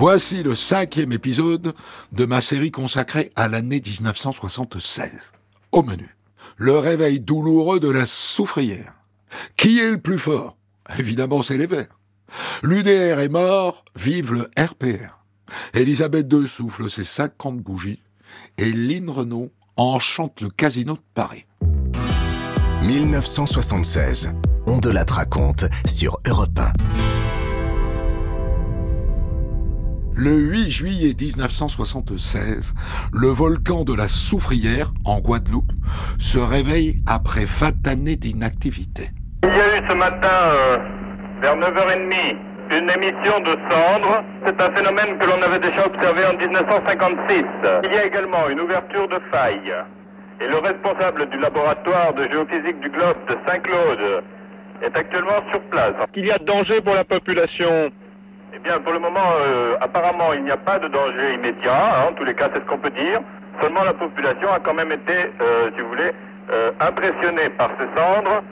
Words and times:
Voici 0.00 0.42
le 0.42 0.54
cinquième 0.54 1.12
épisode 1.12 1.74
de 2.12 2.24
ma 2.24 2.40
série 2.40 2.70
consacrée 2.70 3.30
à 3.36 3.48
l'année 3.48 3.82
1976. 3.84 5.32
Au 5.72 5.82
menu, 5.82 6.16
le 6.56 6.78
réveil 6.78 7.20
douloureux 7.20 7.80
de 7.80 7.90
la 7.90 8.06
soufrière. 8.06 8.94
Qui 9.58 9.78
est 9.78 9.90
le 9.90 10.00
plus 10.00 10.18
fort? 10.18 10.56
Évidemment, 10.98 11.42
c'est 11.42 11.58
les 11.58 11.66
Verts. 11.66 11.98
L'UDR 12.62 13.20
est 13.20 13.28
mort, 13.28 13.84
vive 13.94 14.32
le 14.32 14.48
RPR. 14.58 15.18
Elisabeth 15.74 16.32
II 16.32 16.48
souffle 16.48 16.88
ses 16.88 17.04
50 17.04 17.58
bougies 17.58 18.02
et 18.56 18.72
Lynn 18.72 19.10
Renault 19.10 19.50
enchante 19.76 20.40
le 20.40 20.48
casino 20.48 20.94
de 20.94 21.02
Paris. 21.12 21.44
1976. 22.84 24.32
On 24.66 24.78
de 24.78 24.88
la 24.88 25.04
raconte 25.04 25.66
sur 25.84 26.16
Europe 26.26 26.58
1. 26.58 27.29
Le 30.16 30.32
8 30.32 30.70
juillet 30.70 31.14
1976, 31.18 32.74
le 33.12 33.28
volcan 33.28 33.84
de 33.84 33.94
la 33.94 34.08
Soufrière, 34.08 34.92
en 35.04 35.20
Guadeloupe, 35.20 35.72
se 36.18 36.38
réveille 36.38 37.00
après 37.06 37.44
20 37.46 37.86
années 37.88 38.16
d'inactivité. 38.16 39.08
Il 39.44 39.48
y 39.48 39.60
a 39.60 39.78
eu 39.78 39.88
ce 39.88 39.94
matin, 39.94 40.28
euh, 40.28 40.76
vers 41.40 41.56
9h30, 41.56 42.36
une 42.72 42.90
émission 42.90 43.40
de 43.40 43.56
cendres. 43.70 44.22
C'est 44.44 44.60
un 44.60 44.70
phénomène 44.74 45.18
que 45.18 45.26
l'on 45.26 45.42
avait 45.42 45.58
déjà 45.60 45.86
observé 45.86 46.22
en 46.26 46.36
1956. 46.36 47.44
Il 47.84 47.92
y 47.92 47.96
a 47.96 48.04
également 48.04 48.48
une 48.48 48.60
ouverture 48.60 49.08
de 49.08 49.18
faille. 49.30 49.72
Et 50.40 50.48
le 50.48 50.58
responsable 50.58 51.28
du 51.30 51.38
laboratoire 51.38 52.14
de 52.14 52.24
géophysique 52.24 52.80
du 52.80 52.90
globe 52.90 53.16
de 53.28 53.36
Saint-Claude 53.46 54.22
est 54.82 54.96
actuellement 54.96 55.40
sur 55.50 55.60
place. 55.70 55.94
Qu'il 56.12 56.26
y 56.26 56.30
a 56.30 56.38
danger 56.38 56.80
pour 56.80 56.94
la 56.94 57.04
population 57.04 57.90
Eh 58.52 58.58
bien, 58.58 58.80
pour 58.80 58.92
le 58.92 58.98
moment, 58.98 59.32
euh, 59.40 59.76
apparemment, 59.80 60.32
il 60.32 60.42
n'y 60.42 60.50
a 60.50 60.56
pas 60.56 60.78
de 60.78 60.88
danger 60.88 61.34
immédiat. 61.34 61.72
hein, 61.72 62.08
en 62.10 62.14
tous 62.14 62.24
les 62.24 62.34
cas, 62.34 62.48
c'est 62.52 62.60
ce 62.60 62.66
qu'on 62.66 62.78
peut 62.78 62.90
dire. 62.90 63.20
Seulement, 63.62 63.84
la 63.84 63.94
population 63.94 64.50
a 64.52 64.58
quand 64.58 64.74
même 64.74 64.90
été, 64.90 65.30
euh, 65.40 65.70
si 65.76 65.82
vous 65.82 65.88
voulez, 65.88 66.10
euh, 66.50 66.72
impressionnée 66.80 67.48
par 67.56 67.70
ces 67.78 67.86
cendres 67.96 68.42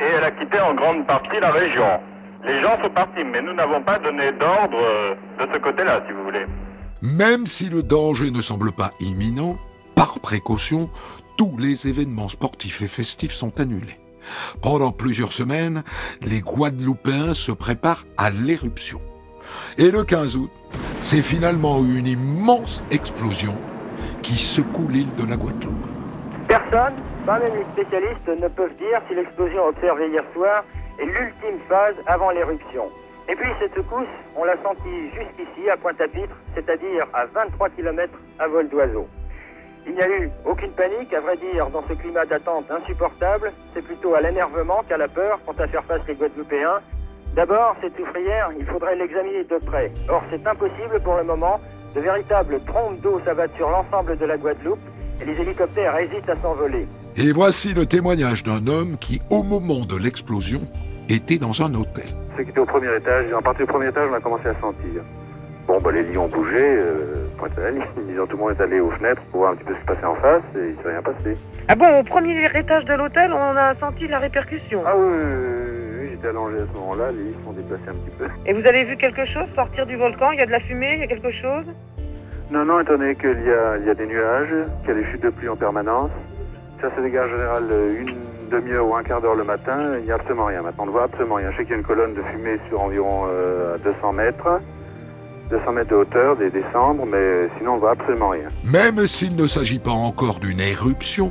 et 0.00 0.04
elle 0.04 0.24
a 0.24 0.30
quitté 0.30 0.60
en 0.60 0.74
grande 0.74 1.04
partie 1.06 1.40
la 1.40 1.50
région. 1.50 2.00
Les 2.44 2.60
gens 2.62 2.80
sont 2.82 2.90
partis, 2.90 3.24
mais 3.24 3.42
nous 3.42 3.52
n'avons 3.52 3.82
pas 3.82 3.98
donné 3.98 4.32
d'ordre 4.32 4.78
de 5.38 5.46
ce 5.52 5.58
côté-là, 5.58 6.00
si 6.06 6.12
vous 6.12 6.24
voulez. 6.24 6.46
Même 7.02 7.46
si 7.46 7.68
le 7.68 7.82
danger 7.82 8.30
ne 8.30 8.40
semble 8.40 8.72
pas 8.72 8.92
imminent, 9.00 9.56
par 9.94 10.20
précaution, 10.20 10.88
tous 11.36 11.56
les 11.58 11.86
événements 11.86 12.30
sportifs 12.30 12.80
et 12.80 12.88
festifs 12.88 13.32
sont 13.32 13.60
annulés. 13.60 14.00
Pendant 14.62 14.92
plusieurs 14.92 15.32
semaines, 15.32 15.82
les 16.22 16.40
Guadeloupéens 16.40 17.34
se 17.34 17.52
préparent 17.52 18.04
à 18.16 18.30
l'éruption. 18.30 19.00
Et 19.78 19.90
le 19.90 20.04
15 20.04 20.36
août, 20.36 20.50
c'est 21.00 21.22
finalement 21.22 21.78
une 21.78 22.06
immense 22.06 22.84
explosion 22.90 23.54
qui 24.22 24.36
secoue 24.36 24.88
l'île 24.88 25.14
de 25.14 25.28
la 25.28 25.36
Guadeloupe. 25.36 25.86
Personne, 26.48 26.94
pas 27.24 27.38
même 27.38 27.52
les 27.54 27.82
spécialistes, 27.82 28.28
ne 28.28 28.48
peuvent 28.48 28.76
dire 28.76 29.00
si 29.08 29.14
l'explosion 29.14 29.66
observée 29.66 30.08
hier 30.08 30.24
soir 30.34 30.64
est 30.98 31.06
l'ultime 31.06 31.58
phase 31.68 31.94
avant 32.06 32.30
l'éruption. 32.30 32.84
Et 33.28 33.36
puis 33.36 33.48
cette 33.60 33.74
secousse, 33.74 34.08
on 34.36 34.44
l'a 34.44 34.56
sentie 34.62 35.10
jusqu'ici 35.14 35.70
à 35.70 35.76
Pointe-à-Pitre, 35.76 36.34
c'est-à-dire 36.54 37.06
à 37.14 37.26
23 37.26 37.68
km 37.70 38.12
à 38.38 38.48
vol 38.48 38.68
d'oiseau. 38.68 39.06
Il 39.86 39.94
n'y 39.94 40.02
a 40.02 40.08
eu 40.08 40.30
aucune 40.44 40.72
panique, 40.72 41.12
à 41.14 41.20
vrai 41.20 41.36
dire, 41.36 41.68
dans 41.70 41.82
ce 41.88 41.94
climat 41.94 42.26
d'attente 42.26 42.70
insupportable. 42.70 43.52
C'est 43.72 43.82
plutôt 43.82 44.14
à 44.14 44.20
l'énervement 44.20 44.82
qu'à 44.88 44.98
la 44.98 45.08
peur 45.08 45.40
quant 45.46 45.54
à 45.58 45.66
faire 45.68 45.84
face 45.84 46.02
les 46.06 46.14
Guadeloupéens. 46.14 46.80
D'abord, 47.34 47.76
cette 47.80 47.96
soufrière, 47.96 48.50
il 48.58 48.66
faudrait 48.66 48.96
l'examiner 48.96 49.44
de 49.44 49.58
près. 49.64 49.92
Or, 50.08 50.22
c'est 50.30 50.44
impossible 50.46 51.00
pour 51.04 51.16
le 51.16 51.24
moment. 51.24 51.60
De 51.94 52.00
véritables 52.00 52.60
trompes 52.66 53.00
d'eau 53.00 53.20
s'abattent 53.24 53.54
sur 53.56 53.70
l'ensemble 53.70 54.16
de 54.16 54.24
la 54.26 54.36
Guadeloupe 54.36 54.80
et 55.20 55.24
les 55.24 55.40
hélicoptères 55.40 55.96
hésitent 55.98 56.28
à 56.28 56.36
s'envoler. 56.42 56.86
Et 57.16 57.32
voici 57.32 57.74
le 57.74 57.86
témoignage 57.86 58.42
d'un 58.42 58.66
homme 58.66 58.96
qui, 58.98 59.20
au 59.30 59.42
moment 59.42 59.84
de 59.84 59.96
l'explosion, 59.96 60.60
était 61.08 61.38
dans 61.38 61.62
un 61.62 61.74
hôtel. 61.74 62.06
Ceux 62.36 62.44
qui 62.44 62.50
étaient 62.50 62.60
au 62.60 62.66
premier 62.66 62.94
étage, 62.96 63.32
en 63.32 63.42
partie 63.42 63.62
du 63.62 63.66
premier 63.66 63.88
étage, 63.88 64.08
on 64.10 64.14
a 64.14 64.20
commencé 64.20 64.48
à 64.48 64.54
sentir. 64.60 65.02
Bon, 65.66 65.80
bah, 65.80 65.92
les 65.92 66.02
lits 66.02 66.18
ont 66.18 66.28
bougé, 66.28 66.56
euh, 66.58 67.26
pointe 67.38 67.56
à 67.58 67.62
la 67.62 67.70
ligne. 67.70 67.82
Disons, 68.08 68.26
tout 68.26 68.36
le 68.36 68.42
monde 68.42 68.56
est 68.58 68.62
allé 68.62 68.80
aux 68.80 68.90
fenêtres 68.90 69.22
pour 69.30 69.40
voir 69.40 69.52
un 69.52 69.56
petit 69.56 69.64
peu 69.64 69.74
ce 69.74 69.78
qui 69.78 69.82
se 69.82 69.86
passait 69.86 70.06
en 70.06 70.16
face 70.16 70.42
et 70.56 70.58
il 70.58 70.76
ne 70.76 70.82
s'est 70.82 70.88
rien 70.88 71.02
passé. 71.02 71.36
Ah 71.68 71.74
bon, 71.76 72.00
au 72.00 72.02
premier 72.02 72.46
étage 72.54 72.84
de 72.86 72.94
l'hôtel, 72.94 73.32
on 73.32 73.56
a 73.56 73.74
senti 73.74 74.06
la 74.08 74.18
répercussion. 74.18 74.82
Ah 74.86 74.94
oui, 74.96 75.06
oui, 75.06 75.22
oui, 75.22 75.89
j'étais 76.20 76.28
allongé 76.28 76.58
à 76.58 76.66
ce 76.72 76.78
moment-là, 76.78 77.10
les 77.12 77.24
lits 77.24 77.34
se 77.38 77.44
sont 77.44 77.52
déplacés 77.52 77.88
un 77.88 77.94
petit 77.94 78.16
peu. 78.18 78.26
Et 78.46 78.52
vous 78.52 78.66
avez 78.66 78.84
vu 78.84 78.96
quelque 78.96 79.24
chose 79.26 79.46
sortir 79.54 79.86
du 79.86 79.96
volcan 79.96 80.32
Il 80.32 80.38
y 80.38 80.42
a 80.42 80.46
de 80.46 80.50
la 80.50 80.60
fumée, 80.60 80.94
il 80.94 81.00
y 81.00 81.04
a 81.04 81.06
quelque 81.06 81.30
chose? 81.32 81.64
Non, 82.50 82.64
non, 82.64 82.80
étant 82.80 82.98
donné 82.98 83.14
qu'il 83.14 83.42
y 83.46 83.50
a, 83.50 83.78
il 83.78 83.86
y 83.86 83.90
a 83.90 83.94
des 83.94 84.06
nuages, 84.06 84.66
qu'il 84.80 84.88
y 84.88 84.98
a 84.98 85.00
des 85.00 85.06
chutes 85.10 85.22
de 85.22 85.30
pluie 85.30 85.48
en 85.48 85.56
permanence, 85.56 86.10
ça 86.80 86.88
se 86.94 87.00
dégage 87.00 87.28
en 87.28 87.36
général 87.36 87.64
euh, 87.70 88.00
une 88.00 88.14
demi-heure 88.50 88.86
ou 88.86 88.94
un 88.96 89.02
quart 89.02 89.20
d'heure 89.20 89.36
le 89.36 89.44
matin, 89.44 89.96
il 89.98 90.04
n'y 90.04 90.10
a 90.10 90.16
absolument 90.16 90.46
rien. 90.46 90.62
Maintenant, 90.62 90.84
on 90.84 90.86
ne 90.86 90.90
voit 90.90 91.04
absolument 91.04 91.36
rien. 91.36 91.50
Je 91.52 91.58
sais 91.58 91.62
qu'il 91.62 91.72
y 91.72 91.74
a 91.74 91.78
une 91.78 91.84
colonne 91.84 92.14
de 92.14 92.22
fumée 92.22 92.58
sur 92.68 92.80
environ 92.80 93.26
euh, 93.28 93.78
200 93.78 94.12
mètres, 94.12 94.60
200 95.50 95.72
mètres 95.72 95.90
de 95.90 95.94
hauteur, 95.94 96.36
des, 96.36 96.50
des 96.50 96.64
cendres, 96.72 97.06
mais 97.06 97.48
sinon, 97.58 97.72
on 97.72 97.74
ne 97.76 97.80
voit 97.80 97.92
absolument 97.92 98.30
rien. 98.30 98.48
Même 98.64 99.06
s'il 99.06 99.36
ne 99.36 99.46
s'agit 99.46 99.78
pas 99.78 99.92
encore 99.92 100.40
d'une 100.40 100.60
éruption, 100.60 101.30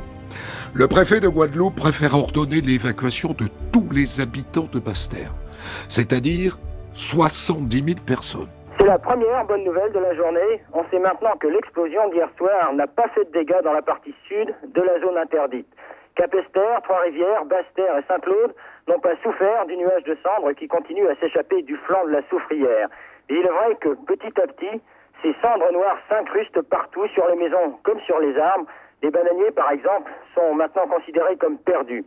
le 0.72 0.86
préfet 0.86 1.20
de 1.20 1.28
Guadeloupe 1.28 1.74
préfère 1.74 2.14
ordonner 2.14 2.60
l'évacuation 2.60 3.34
de 3.36 3.46
les 3.92 4.20
habitants 4.20 4.68
de 4.72 4.78
Basse-Terre, 4.78 5.32
c'est-à-dire 5.88 6.56
70 6.94 7.84
000 7.84 7.98
personnes. 8.06 8.50
C'est 8.78 8.86
la 8.86 8.98
première 8.98 9.44
bonne 9.44 9.64
nouvelle 9.64 9.92
de 9.92 9.98
la 9.98 10.14
journée. 10.14 10.62
On 10.72 10.84
sait 10.90 10.98
maintenant 10.98 11.36
que 11.38 11.46
l'explosion 11.46 12.08
d'hier 12.10 12.28
soir 12.38 12.72
n'a 12.72 12.86
pas 12.86 13.08
fait 13.08 13.24
de 13.26 13.32
dégâts 13.32 13.62
dans 13.62 13.72
la 13.72 13.82
partie 13.82 14.14
sud 14.26 14.54
de 14.72 14.82
la 14.82 15.00
zone 15.00 15.18
interdite. 15.18 15.68
Capestère, 16.16 16.82
Trois-Rivières, 16.82 17.44
Basse-Terre 17.44 17.98
et 17.98 18.02
Saint-Claude 18.08 18.54
n'ont 18.88 19.00
pas 19.00 19.16
souffert 19.22 19.66
du 19.66 19.76
nuage 19.76 20.04
de 20.04 20.16
cendres 20.22 20.52
qui 20.52 20.66
continue 20.66 21.06
à 21.08 21.14
s'échapper 21.16 21.62
du 21.62 21.76
flanc 21.76 22.04
de 22.06 22.10
la 22.10 22.22
soufrière. 22.28 22.88
Il 23.28 23.38
est 23.38 23.48
vrai 23.48 23.76
que 23.80 23.94
petit 24.06 24.32
à 24.40 24.46
petit, 24.46 24.80
ces 25.22 25.34
cendres 25.42 25.72
noires 25.72 25.98
s'incrustent 26.08 26.62
partout 26.62 27.06
sur 27.08 27.26
les 27.28 27.36
maisons 27.36 27.78
comme 27.82 28.00
sur 28.00 28.18
les 28.18 28.36
arbres. 28.38 28.66
Les 29.02 29.10
bananiers, 29.10 29.50
par 29.52 29.70
exemple, 29.70 30.10
sont 30.34 30.54
maintenant 30.54 30.86
considérés 30.88 31.36
comme 31.36 31.58
perdus. 31.58 32.04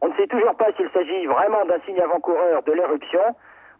On 0.00 0.08
ne 0.08 0.14
sait 0.14 0.26
toujours 0.26 0.54
pas 0.56 0.72
s'il 0.76 0.88
s'agit 0.90 1.26
vraiment 1.26 1.64
d'un 1.66 1.80
signe 1.86 2.00
avant-coureur 2.00 2.62
de 2.62 2.72
l'éruption. 2.72 3.20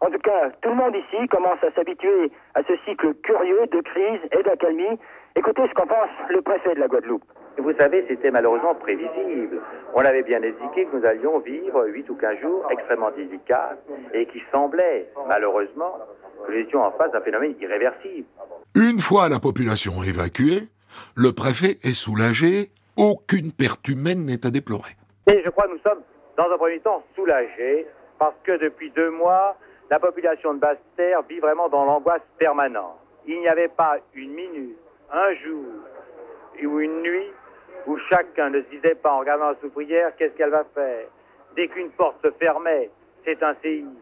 En 0.01 0.09
tout 0.09 0.19
cas, 0.19 0.49
tout 0.61 0.69
le 0.69 0.75
monde 0.75 0.95
ici 0.95 1.27
commence 1.27 1.63
à 1.63 1.71
s'habituer 1.73 2.31
à 2.55 2.61
ce 2.63 2.73
cycle 2.85 3.13
curieux 3.23 3.67
de 3.71 3.81
crise 3.81 4.19
et 4.31 4.43
d'accalmie. 4.43 4.99
Écoutez 5.35 5.61
ce 5.67 5.73
qu'en 5.73 5.87
pense 5.87 6.09
le 6.29 6.41
préfet 6.41 6.75
de 6.75 6.79
la 6.79 6.87
Guadeloupe. 6.87 7.23
Vous 7.57 7.73
savez, 7.77 8.05
c'était 8.07 8.31
malheureusement 8.31 8.75
prévisible. 8.75 9.61
On 9.93 10.03
avait 10.03 10.23
bien 10.23 10.37
indiqué 10.37 10.85
que 10.85 10.97
nous 10.97 11.05
allions 11.05 11.39
vivre 11.39 11.85
8 11.85 12.09
ou 12.09 12.15
15 12.15 12.39
jours 12.39 12.65
extrêmement 12.71 13.11
délicats 13.11 13.77
et 14.13 14.25
qui 14.27 14.41
semblait, 14.51 15.09
malheureusement, 15.27 15.97
que 16.45 16.51
nous 16.51 16.57
étions 16.57 16.83
en 16.83 16.91
face 16.91 17.11
d'un 17.11 17.21
phénomène 17.21 17.55
irréversible. 17.59 18.27
Une 18.75 18.99
fois 18.99 19.29
la 19.29 19.39
population 19.39 20.01
évacuée, 20.03 20.69
le 21.15 21.31
préfet 21.33 21.77
est 21.83 21.95
soulagé, 21.95 22.69
aucune 22.97 23.51
perte 23.51 23.87
humaine 23.87 24.25
n'est 24.25 24.45
à 24.45 24.49
déplorer. 24.49 24.93
Et 25.31 25.41
je 25.45 25.49
crois 25.49 25.65
que 25.67 25.71
nous 25.71 25.79
sommes, 25.79 26.01
dans 26.35 26.51
un 26.51 26.57
premier 26.57 26.81
temps, 26.81 27.01
soulagés 27.15 27.87
parce 28.19 28.35
que 28.43 28.51
depuis 28.57 28.91
deux 28.91 29.11
mois, 29.11 29.55
la 29.89 29.97
population 29.97 30.53
de 30.53 30.59
Basse-Terre 30.59 31.21
vit 31.21 31.39
vraiment 31.39 31.69
dans 31.69 31.85
l'angoisse 31.85 32.21
permanente. 32.37 32.97
Il 33.25 33.39
n'y 33.39 33.47
avait 33.47 33.69
pas 33.69 33.97
une 34.13 34.33
minute, 34.33 34.77
un 35.09 35.33
jour 35.35 35.63
ou 36.61 36.79
une 36.81 37.01
nuit 37.01 37.31
où 37.87 37.97
chacun 38.09 38.49
ne 38.49 38.61
se 38.61 38.67
disait 38.71 38.95
pas 38.95 39.13
en 39.13 39.19
regardant 39.19 39.51
la 39.51 39.55
soufrière 39.61 40.13
qu'est-ce 40.17 40.33
qu'elle 40.33 40.49
va 40.49 40.65
faire? 40.75 41.05
Dès 41.55 41.69
qu'une 41.69 41.91
porte 41.91 42.21
se 42.21 42.31
fermait, 42.31 42.89
c'est 43.23 43.41
un 43.41 43.55
séisme. 43.61 43.95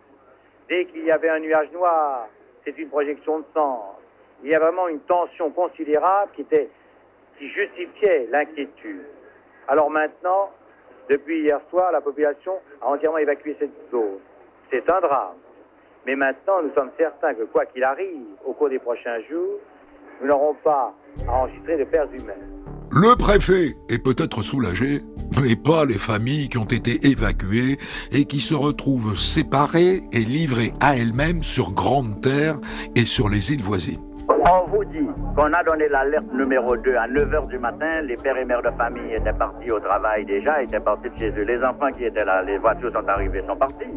Dès 0.68 0.86
qu'il 0.86 1.06
y 1.06 1.12
avait 1.12 1.30
un 1.30 1.40
nuage 1.40 1.72
noir, 1.72 2.28
c'est 2.66 2.76
une 2.76 2.90
projection 2.90 3.40
de 3.40 3.46
sang. 3.54 4.00
Il 4.44 4.50
y 4.50 4.56
a 4.56 4.60
vraiment 4.60 4.88
une 4.88 5.02
tension 5.02 5.52
considérable 5.52 6.32
qui, 6.36 6.44
qui 6.46 7.50
justifiait 7.50 8.28
l'inquiétude. 8.32 9.06
Alors 9.68 9.92
maintenant, 9.92 10.50
depuis 11.10 11.42
hier 11.42 11.60
soir, 11.70 11.92
la 11.92 12.02
population 12.02 12.54
a 12.82 12.88
entièrement 12.88 13.18
évacué 13.18 13.56
cette 13.60 13.74
zone. 13.92 14.20
C'est 14.72 14.88
un 14.90 15.02
drame. 15.02 15.36
Mais 16.06 16.16
maintenant, 16.16 16.62
nous 16.64 16.74
sommes 16.74 16.92
certains 16.98 17.34
que 17.34 17.44
quoi 17.44 17.66
qu'il 17.66 17.84
arrive, 17.84 18.26
au 18.46 18.54
cours 18.54 18.70
des 18.70 18.80
prochains 18.80 19.20
jours, 19.30 19.60
nous 20.22 20.28
n'aurons 20.28 20.56
pas 20.64 20.94
à 21.28 21.32
enregistrer 21.32 21.78
de 21.78 21.84
pertes 21.86 22.14
humaines. 22.14 22.60
Le 22.92 23.16
préfet 23.16 23.76
est 23.90 24.04
peut-être 24.04 24.42
soulagé, 24.42 25.00
mais 25.42 25.56
pas 25.56 25.86
les 25.86 25.98
familles 25.98 26.50
qui 26.50 26.58
ont 26.58 26.66
été 26.66 27.08
évacuées 27.08 27.78
et 28.12 28.26
qui 28.26 28.40
se 28.40 28.56
retrouvent 28.56 29.18
séparées 29.18 30.02
et 30.12 30.20
livrées 30.20 30.72
à 30.82 30.96
elles-mêmes 30.96 31.44
sur 31.44 31.72
Grande 31.74 32.22
Terre 32.22 32.56
et 32.96 33.06
sur 33.06 33.30
les 33.30 33.54
îles 33.54 33.64
voisines. 33.64 34.09
On 34.30 34.66
vous 34.68 34.86
dit 34.86 35.10
qu'on 35.36 35.52
a 35.54 35.64
donné 35.64 35.88
l'alerte 35.90 36.32
numéro 36.32 36.78
2 36.78 36.96
à 36.96 37.08
9h 37.08 37.48
du 37.48 37.58
matin. 37.58 38.02
Les 38.04 38.16
pères 38.16 38.38
et 38.38 38.46
mères 38.46 38.62
de 38.62 38.70
famille 38.78 39.12
étaient 39.12 39.34
partis 39.34 39.72
au 39.72 39.80
travail 39.80 40.24
déjà, 40.26 40.62
étaient 40.62 40.80
partis 40.80 41.10
de 41.10 41.18
chez 41.18 41.30
eux. 41.32 41.44
Les 41.44 41.64
enfants 41.64 41.92
qui 41.98 42.06
étaient 42.06 42.24
là, 42.24 42.44
les 42.44 42.60
voitures 42.60 42.92
sont 42.92 43.08
arrivées, 43.08 43.44
sont 43.48 43.56
partis. 43.56 43.90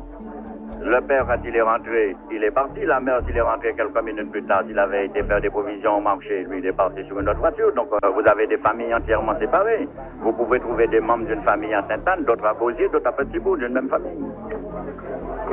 Le 0.80 1.00
père, 1.02 1.26
quand 1.26 1.36
il 1.44 1.54
est 1.54 1.62
rentré, 1.62 2.16
il 2.30 2.42
est 2.42 2.50
parti. 2.50 2.80
La 2.86 2.98
mère, 2.98 3.20
s'il 3.26 3.36
est 3.36 3.42
rentré 3.42 3.74
quelques 3.74 4.02
minutes 4.02 4.30
plus 4.30 4.42
tard, 4.44 4.62
il 4.68 4.78
avait 4.78 5.06
été 5.06 5.22
faire 5.22 5.40
des 5.40 5.50
provisions 5.50 5.98
au 5.98 6.00
marché. 6.00 6.44
Lui, 6.48 6.58
il 6.58 6.66
est 6.66 6.72
parti 6.72 7.04
sur 7.06 7.20
une 7.20 7.28
autre 7.28 7.38
voiture. 7.38 7.72
Donc, 7.74 7.88
euh, 7.92 8.08
vous 8.08 8.26
avez 8.26 8.46
des 8.46 8.58
familles 8.58 8.94
entièrement 8.94 9.38
séparées. 9.38 9.86
Vous 10.22 10.32
pouvez 10.32 10.60
trouver 10.60 10.86
des 10.88 11.00
membres 11.00 11.26
d'une 11.26 11.42
famille 11.42 11.74
à 11.74 11.84
Sainte-Anne, 11.88 12.24
d'autres 12.24 12.46
à 12.46 12.54
Beausier, 12.54 12.88
d'autres 12.88 13.08
à 13.08 13.12
Petit-Bout, 13.12 13.58
d'une 13.58 13.74
même 13.74 13.88
famille. 13.90 14.24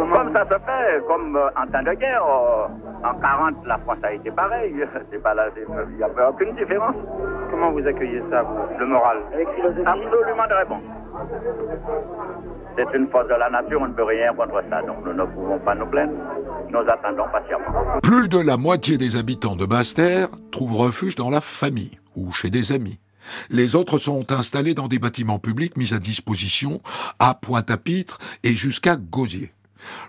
Comme 0.07 0.33
ça 0.33 0.43
se 0.45 0.53
fait, 0.59 1.05
comme 1.07 1.35
euh, 1.35 1.49
en 1.57 1.67
temps 1.67 1.83
de 1.83 1.93
guerre. 1.93 2.23
euh, 2.23 3.07
en 3.07 3.13
40, 3.19 3.55
la 3.65 3.77
France 3.79 3.97
a 4.03 4.13
été 4.13 4.31
pareille. 4.31 4.75
C'est 5.11 5.21
pas 5.21 5.33
là, 5.33 5.47
il 5.55 5.95
n'y 5.97 6.03
a 6.03 6.29
aucune 6.29 6.55
différence. 6.55 6.95
Comment 7.51 7.71
vous 7.71 7.85
accueillez 7.85 8.21
ça, 8.29 8.43
vous, 8.43 8.77
le 8.79 8.85
moral 8.85 9.17
Avec 9.33 9.47
philosophie. 9.55 9.81
Absolument 9.85 10.47
très 10.49 10.65
bon. 10.65 10.79
C'est 12.77 12.97
une 12.97 13.07
force 13.09 13.27
de 13.27 13.33
la 13.33 13.49
nature, 13.49 13.81
on 13.81 13.87
ne 13.87 13.93
peut 13.93 14.03
rien 14.03 14.33
contre 14.33 14.61
ça, 14.69 14.81
donc 14.83 14.97
nous 15.05 15.13
ne 15.13 15.25
pouvons 15.25 15.59
pas 15.59 15.75
nous 15.75 15.87
plaindre. 15.87 16.13
Nous 16.69 16.79
attendons 16.79 17.25
patiemment. 17.31 17.99
Plus 18.01 18.29
de 18.29 18.39
la 18.39 18.57
moitié 18.57 18.97
des 18.97 19.17
habitants 19.17 19.55
de 19.55 19.65
Basse-Terre 19.65 20.27
trouvent 20.51 20.75
refuge 20.75 21.15
dans 21.15 21.29
la 21.29 21.41
famille 21.41 21.99
ou 22.15 22.31
chez 22.31 22.49
des 22.49 22.71
amis. 22.71 22.99
Les 23.49 23.75
autres 23.75 23.97
sont 23.97 24.31
installés 24.31 24.73
dans 24.75 24.87
des 24.87 24.99
bâtiments 24.99 25.39
publics 25.39 25.77
mis 25.77 25.93
à 25.93 25.99
disposition 25.99 26.79
à 27.19 27.33
Pointe-à-Pitre 27.33 28.17
et 28.43 28.53
jusqu'à 28.53 28.95
Gauzier. 28.95 29.51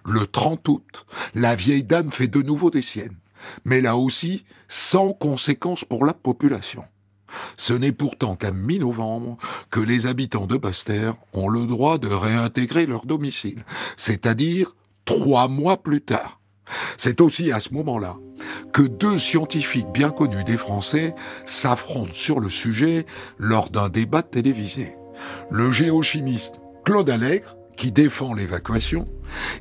Le 0.05 0.27
30 0.27 0.69
août, 0.69 1.07
la 1.35 1.55
vieille 1.55 1.85
dame 1.85 2.13
fait 2.13 2.29
de 2.29 2.43
nouveau 2.43 2.71
des 2.71 2.83
siennes, 2.83 3.17
mais 3.65 3.81
là 3.81 3.97
aussi 3.97 4.45
sans 4.69 5.13
conséquence 5.13 5.85
pour 5.85 6.05
la 6.05 6.15
population. 6.15 6.85
Ce 7.57 7.73
n'est 7.73 7.93
pourtant 7.93 8.37
qu'à 8.37 8.51
mi-novembre 8.51 9.37
que 9.71 9.81
les 9.81 10.07
habitants 10.07 10.47
de 10.47 10.57
Basse-Terre 10.57 11.15
ont 11.33 11.49
le 11.49 11.67
droit 11.67 11.99
de 11.99 12.09
réintégrer 12.09 12.87
leur 12.87 13.07
domicile, 13.07 13.65
c'est-à-dire 13.97 14.75
trois 15.05 15.49
mois 15.49 15.83
plus 15.83 16.01
tard. 16.01 16.41
C'est 16.97 17.21
aussi 17.21 17.51
à 17.53 17.61
ce 17.61 17.75
moment-là 17.75 18.17
que 18.73 18.83
deux 18.83 19.19
scientifiques 19.19 19.91
bien 19.93 20.11
connus 20.11 20.45
des 20.45 20.57
Français 20.57 21.15
s'affrontent 21.45 22.15
sur 22.15 22.41
le 22.41 22.49
sujet 22.49 23.07
lors 23.39 23.71
d'un 23.71 23.89
débat 23.89 24.23
télévisé. 24.23 24.95
Le 25.51 25.73
géochimiste 25.73 26.55
Claude 26.85 27.11
Allègre, 27.11 27.57
qui 27.77 27.93
défend 27.93 28.35
l'évacuation, 28.35 29.09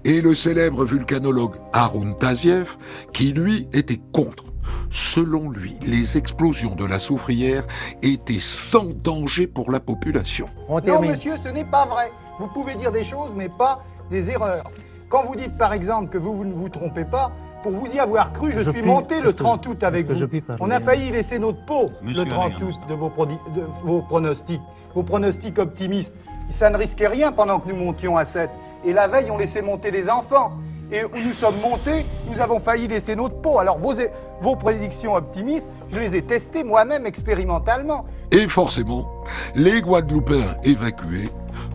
et 0.06 0.22
le 0.22 0.34
célèbre 0.34 0.86
vulcanologue 0.86 1.56
Arun 1.74 2.14
Taziev, 2.14 2.78
qui 3.14 3.34
lui 3.34 3.68
était 3.74 4.00
contre. 4.14 4.46
Selon 4.92 5.50
lui, 5.50 5.76
les 5.86 6.18
explosions 6.18 6.76
de 6.76 6.86
la 6.86 7.00
soufrière 7.00 7.64
étaient 8.02 8.40
sans 8.40 8.86
danger 9.04 9.48
pour 9.48 9.72
la 9.72 9.80
population. 9.80 10.48
Non, 10.68 11.02
monsieur, 11.02 11.36
ce 11.44 11.50
n'est 11.50 11.66
pas 11.66 11.86
vrai. 11.86 12.12
Vous 12.40 12.48
pouvez 12.48 12.76
dire 12.76 12.92
des 12.92 13.04
choses, 13.04 13.32
mais 13.36 13.50
pas 13.50 13.84
des 14.10 14.30
erreurs. 14.30 14.70
Quand 15.10 15.26
vous 15.26 15.36
dites, 15.36 15.58
par 15.58 15.74
exemple, 15.74 16.10
que 16.10 16.18
vous, 16.18 16.34
vous 16.38 16.46
ne 16.46 16.54
vous 16.54 16.70
trompez 16.70 17.06
pas, 17.06 17.32
pour 17.64 17.72
vous 17.74 17.88
y 17.88 18.00
avoir 18.00 18.32
cru, 18.32 18.52
je, 18.52 18.60
Je 18.60 18.72
suis 18.72 18.82
puis- 18.82 18.88
monté 18.90 19.20
le 19.22 19.30
est-ce 19.30 19.36
que- 19.38 19.44
30 19.44 19.68
août 19.68 19.84
avec 19.84 20.08
vous. 20.08 20.16
je 20.16 20.26
puis 20.26 20.42
parler 20.42 20.62
On 20.64 20.72
a 20.72 20.80
failli 20.80 21.12
laisser 21.12 21.40
notre 21.40 21.66
peau 21.66 21.88
Monsieur 22.02 22.24
le 22.24 22.30
30 22.30 22.54
Alain. 22.56 22.66
août 22.68 22.76
de 22.88 22.94
vos, 22.94 23.10
de 23.26 23.62
vos 23.84 24.02
pronostics. 24.04 24.62
Vos 24.96 25.04
pronostics 25.04 25.60
optimistes. 25.60 26.14
Ça 26.58 26.70
ne 26.70 26.78
risquait 26.78 27.08
rien 27.08 27.32
pendant 27.32 27.60
que 27.60 27.70
nous 27.70 27.76
montions 27.76 28.18
à 28.18 28.26
7. 28.26 28.50
Et 28.86 28.94
la 28.94 29.08
veille, 29.08 29.30
on 29.32 29.38
laissait 29.38 29.62
monter 29.62 29.92
des 29.92 30.10
enfants. 30.10 30.54
Et 30.92 31.04
où 31.04 31.10
nous 31.14 31.34
sommes 31.34 31.60
montés, 31.60 32.06
nous 32.28 32.40
avons 32.40 32.60
failli 32.60 32.88
laisser 32.88 33.16
notre 33.16 33.40
peau. 33.42 33.60
Alors 33.60 33.78
vos, 33.78 33.94
vos 34.42 34.56
prédictions 34.56 35.14
optimistes, 35.14 35.68
je 35.92 36.00
les 36.00 36.16
ai 36.16 36.22
testées 36.24 36.64
moi-même 36.64 37.06
expérimentalement. 37.06 38.06
Et 38.32 38.48
forcément, 38.48 39.08
les 39.56 39.82
Guadeloupéens 39.82 40.56
évacués 40.64 41.30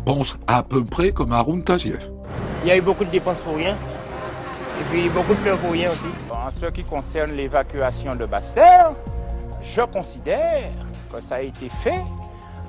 pensent 0.05 0.37
à 0.47 0.63
peu 0.63 0.85
près 0.85 1.13
comme 1.13 1.33
Arun 1.33 1.61
Taziev. 1.61 2.11
Il 2.63 2.69
y 2.69 2.71
a 2.73 2.77
eu 2.77 2.81
beaucoup 2.81 3.05
de 3.05 3.11
dépenses 3.11 3.43
pour 3.43 3.57
rien. 3.57 3.77
Et 4.81 4.85
puis 4.91 5.09
beaucoup 5.11 5.35
de 5.35 5.41
pleurs 5.41 5.61
pour 5.61 5.71
rien 5.71 5.93
aussi. 5.93 6.09
En 6.31 6.51
ce 6.51 6.67
qui 6.67 6.83
concerne 6.83 7.33
l'évacuation 7.33 8.17
de 8.17 8.27
Basse-Terre, 8.27 8.93
je 9.63 9.83
considère 9.83 10.71
que 11.13 11.21
ça 11.21 11.37
a 11.37 11.41
été 11.41 11.71
fait 11.83 12.03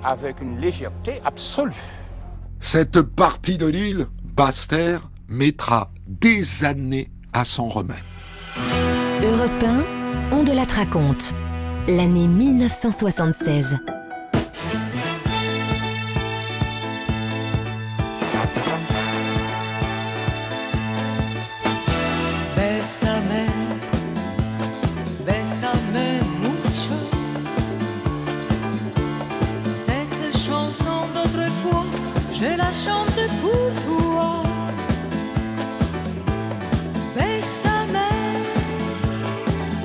avec 0.04 0.40
une 0.42 0.60
légèreté 0.60 1.22
absolue. 1.26 1.74
Cette 2.60 3.02
partie 3.02 3.58
de 3.58 3.66
l'île, 3.66 4.08
Basse-Terre, 4.36 5.10
mettra 5.30 5.92
des 6.08 6.66
années 6.66 7.10
à 7.32 7.46
s'en 7.46 7.70
remettre. 7.70 8.04
Europe 9.24 9.64
1, 9.64 9.84
on 10.34 10.44
de 10.44 10.52
la 10.52 10.64
raconte. 10.64 11.34
L'année 11.88 12.28
1976. 12.28 13.78
La 32.66 32.74
chante 32.86 33.22
pour 33.42 33.68
toi. 33.86 34.32
Bésame, 37.16 38.10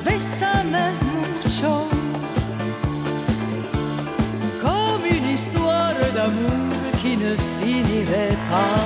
bésame 0.04 0.82
mucho. 1.12 1.76
Comme 4.64 5.04
une 5.16 5.28
histoire 5.36 6.00
d'amour 6.16 6.82
qui 7.00 7.12
ne 7.24 7.32
finirait 7.56 8.38
pas. 8.52 8.82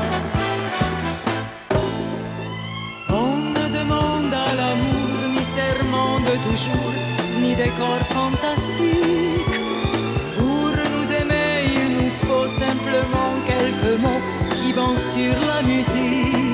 On 3.22 3.32
ne 3.56 3.64
demande 3.78 4.34
à 4.46 4.50
l'amour 4.60 5.14
ni 5.34 5.44
serment 5.58 6.14
de 6.28 6.34
toujours, 6.46 6.94
ni 7.42 7.52
décor 7.62 8.00
fantastique. 8.16 9.56
Pour 10.38 10.68
nous 10.90 11.06
aimer, 11.20 11.52
il 11.78 11.88
nous 11.98 12.14
faut 12.24 12.48
simplement 12.62 13.23
sur 15.14 15.46
la 15.46 15.62
musique. 15.62 16.53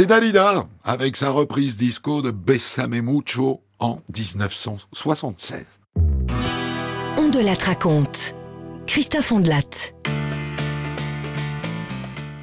C'était 0.00 0.14
Dalida 0.14 0.66
avec 0.82 1.14
sa 1.14 1.28
reprise 1.28 1.76
disco 1.76 2.22
de 2.22 2.30
Bessame 2.30 3.02
Mucho 3.02 3.60
en 3.80 3.98
1976. 4.16 5.66
On 7.18 7.28
de 7.28 7.38
la 7.38 7.52
raconte. 7.52 8.34
Christophe 8.86 9.30
Ondelat. 9.30 9.92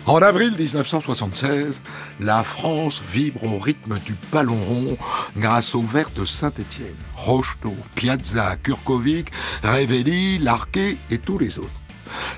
En 0.05 0.17
avril 0.17 0.53
1976, 0.55 1.81
la 2.19 2.43
France 2.43 3.01
vibre 3.11 3.45
au 3.45 3.57
rythme 3.57 3.97
du 4.05 4.13
ballon 4.31 4.63
rond 4.63 4.95
grâce 5.35 5.73
aux 5.73 5.81
Verts 5.81 6.11
de 6.15 6.25
Saint-Étienne, 6.25 6.93
Rocheteau, 7.15 7.73
Piazza, 7.95 8.55
Kurkovic, 8.57 9.31
Revelli, 9.63 10.37
Larquet 10.37 10.97
et 11.09 11.17
tous 11.17 11.39
les 11.39 11.57
autres. 11.57 11.71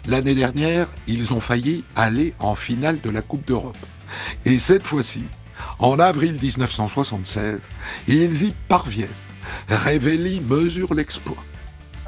L'année 0.08 0.36
dernière, 0.36 0.88
ils 1.08 1.34
ont 1.34 1.42
failli 1.42 1.84
aller 1.98 2.34
en 2.40 2.56
finale 2.56 3.02
de 3.02 3.10
la 3.10 3.22
Coupe 3.22 3.46
d'Europe. 3.46 3.76
Et 4.46 4.60
cette 4.60 4.86
fois-ci, 4.86 5.24
en 5.80 6.00
avril 6.00 6.38
1976, 6.42 7.72
ils 8.08 8.44
y 8.44 8.54
parviennent. 8.68 9.10
Revelli 9.70 10.42
mesure 10.42 10.94
l'exploit. 10.94 11.38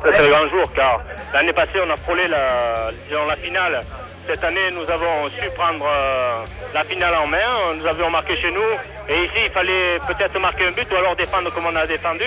C'est 0.03 0.21
le 0.21 0.29
grand 0.29 0.49
jour 0.49 0.71
car 0.75 1.01
l'année 1.33 1.53
passée 1.53 1.79
on 1.85 1.89
a 1.91 1.97
frôlé 1.97 2.27
la, 2.27 2.91
la 3.27 3.35
finale. 3.35 3.81
Cette 4.27 4.43
année 4.43 4.71
nous 4.73 4.89
avons 4.91 5.29
su 5.39 5.47
prendre 5.55 5.85
euh, 5.85 6.43
la 6.73 6.83
finale 6.83 7.13
en 7.15 7.27
main, 7.27 7.75
nous 7.77 7.85
avions 7.85 8.09
marqué 8.09 8.35
chez 8.37 8.51
nous 8.51 8.61
et 9.09 9.25
ici 9.25 9.45
il 9.45 9.51
fallait 9.51 9.99
peut-être 10.07 10.39
marquer 10.39 10.67
un 10.67 10.71
but 10.71 10.87
ou 10.91 10.95
alors 10.95 11.15
défendre 11.15 11.53
comme 11.53 11.65
on 11.65 11.75
a 11.75 11.85
défendu. 11.85 12.25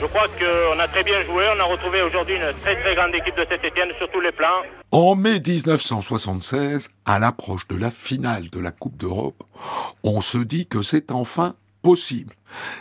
Je 0.00 0.06
crois 0.06 0.28
qu'on 0.28 0.78
a 0.78 0.88
très 0.88 1.04
bien 1.04 1.22
joué. 1.26 1.44
On 1.54 1.60
a 1.60 1.64
retrouvé 1.64 2.00
aujourd'hui 2.00 2.36
une 2.36 2.52
très 2.62 2.80
très 2.80 2.94
grande 2.94 3.14
équipe 3.14 3.36
de 3.36 3.44
Saint-Etienne 3.44 3.90
sur 3.98 4.10
tous 4.10 4.20
les 4.22 4.32
plans. 4.32 4.62
En 4.92 5.14
mai 5.14 5.40
1976, 5.46 6.88
à 7.04 7.18
l'approche 7.18 7.68
de 7.68 7.76
la 7.76 7.90
finale 7.90 8.48
de 8.48 8.60
la 8.60 8.70
Coupe 8.70 8.96
d'Europe, 8.96 9.42
on 10.02 10.22
se 10.22 10.38
dit 10.38 10.66
que 10.66 10.80
c'est 10.80 11.12
enfin 11.12 11.54
possible. 11.82 12.34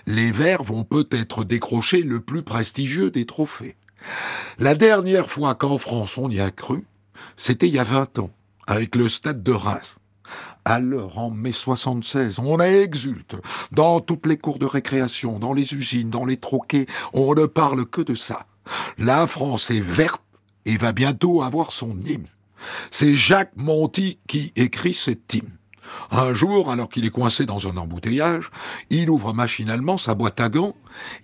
Les 0.07 0.31
Verts 0.31 0.63
vont 0.63 0.85
peut-être 0.85 1.43
décrocher 1.43 2.03
le 2.03 2.21
plus 2.21 2.41
prestigieux 2.41 3.11
des 3.11 3.25
trophées. 3.25 3.75
La 4.57 4.75
dernière 4.75 5.29
fois 5.29 5.55
qu'en 5.55 5.77
France 5.77 6.17
on 6.17 6.29
y 6.29 6.39
a 6.39 6.51
cru, 6.51 6.85
c'était 7.35 7.67
il 7.67 7.73
y 7.73 7.79
a 7.79 7.83
20 7.83 8.19
ans, 8.19 8.29
avec 8.65 8.95
le 8.95 9.09
stade 9.09 9.43
de 9.43 9.51
Reims. 9.51 9.98
Alors, 10.65 11.17
en 11.17 11.29
mai 11.29 11.51
76, 11.51 12.39
on 12.39 12.59
exulte. 12.59 13.35
Dans 13.71 13.99
toutes 13.99 14.25
les 14.25 14.37
cours 14.37 14.59
de 14.59 14.65
récréation, 14.65 15.39
dans 15.39 15.53
les 15.53 15.73
usines, 15.73 16.09
dans 16.09 16.25
les 16.25 16.37
troquets, 16.37 16.85
on 17.13 17.33
ne 17.33 17.45
parle 17.45 17.85
que 17.85 18.01
de 18.01 18.15
ça. 18.15 18.45
La 18.97 19.25
France 19.27 19.71
est 19.71 19.79
verte 19.79 20.21
et 20.65 20.77
va 20.77 20.91
bientôt 20.91 21.41
avoir 21.41 21.71
son 21.71 21.97
hymne. 22.05 22.27
C'est 22.91 23.13
Jacques 23.13 23.55
Monty 23.55 24.19
qui 24.27 24.51
écrit 24.55 24.93
cet 24.93 25.33
hymne. 25.33 25.57
Un 26.11 26.33
jour, 26.33 26.69
alors 26.69 26.89
qu'il 26.89 27.05
est 27.05 27.11
coincé 27.11 27.45
dans 27.45 27.67
un 27.67 27.77
embouteillage, 27.77 28.51
il 28.89 29.09
ouvre 29.09 29.33
machinalement 29.33 29.97
sa 29.97 30.13
boîte 30.13 30.39
à 30.39 30.49
gants 30.49 30.75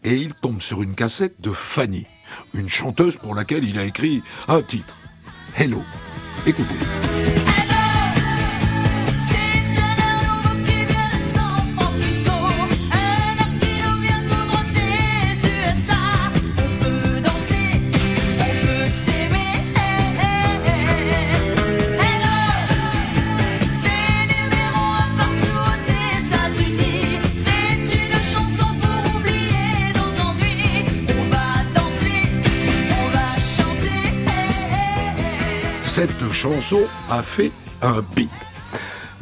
et 0.04 0.15
il 0.15 0.34
tombe 0.34 0.62
sur 0.62 0.82
une 0.82 0.96
cassette 0.96 1.39
de 1.42 1.51
Fanny, 1.51 2.08
une 2.54 2.70
chanteuse 2.70 3.18
pour 3.18 3.36
laquelle 3.36 3.63
il 3.63 3.77
a 3.77 3.84
écrit 3.84 4.24
un 4.48 4.62
titre. 4.62 4.96
Hello. 5.56 5.82
Écoutez. 6.48 7.45
Chanson 36.36 36.82
a 37.10 37.24
fait 37.24 37.51
un 37.82 38.01
beat. 38.15 38.30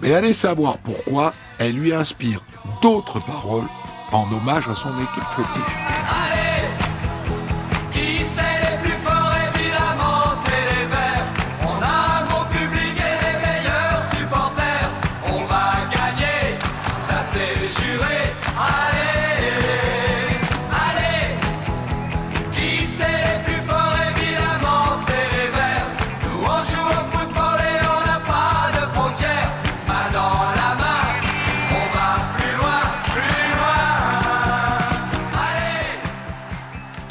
Mais 0.01 0.13
allez 0.13 0.33
savoir 0.33 0.77
pourquoi 0.79 1.33
elle 1.59 1.75
lui 1.75 1.93
inspire 1.93 2.41
d'autres 2.81 3.23
paroles 3.23 3.67
en 4.11 4.29
hommage 4.31 4.67
à 4.67 4.75
son 4.75 4.89
équipe 4.97 5.23
fétiche. 5.35 5.82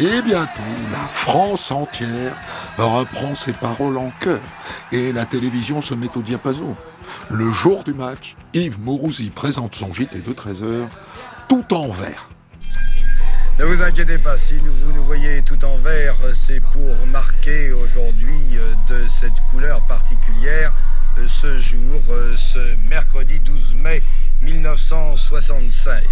Et 0.02 0.20
bientôt, 0.20 0.62
la 0.90 0.98
France 0.98 1.70
entière 1.70 2.34
reprend 2.76 3.36
ses 3.36 3.52
paroles 3.52 3.96
en 3.96 4.10
chœur 4.18 4.40
et 4.90 5.12
la 5.12 5.26
télévision 5.26 5.80
se 5.80 5.94
met 5.94 6.08
au 6.16 6.22
diapason. 6.22 6.76
Le 7.30 7.52
jour 7.52 7.84
du 7.84 7.94
match, 7.94 8.34
Yves 8.52 8.80
Mourouzi 8.80 9.30
présente 9.30 9.76
son 9.76 9.94
JT 9.94 10.22
de 10.22 10.32
13h 10.32 10.88
tout 11.48 11.72
en 11.72 11.92
vert. 11.92 12.28
Ne 13.60 13.64
vous 13.64 13.80
inquiétez 13.80 14.18
pas, 14.18 14.36
si 14.38 14.56
vous 14.56 14.92
nous 14.92 15.04
voyez 15.04 15.40
tout 15.42 15.64
en 15.64 15.78
vert, 15.78 16.16
c'est 16.48 16.58
pour 16.72 17.06
marquer 17.06 17.70
aujourd'hui 17.70 18.58
euh, 18.58 18.74
de 18.88 19.06
cette 19.20 19.38
couleur 19.52 19.86
particulière 19.86 20.72
euh, 21.18 21.28
ce 21.40 21.58
jour, 21.58 22.00
euh, 22.10 22.34
ce 22.52 22.74
mercredi 22.88 23.38
12 23.38 23.74
mai 23.76 24.02
1976. 24.42 26.02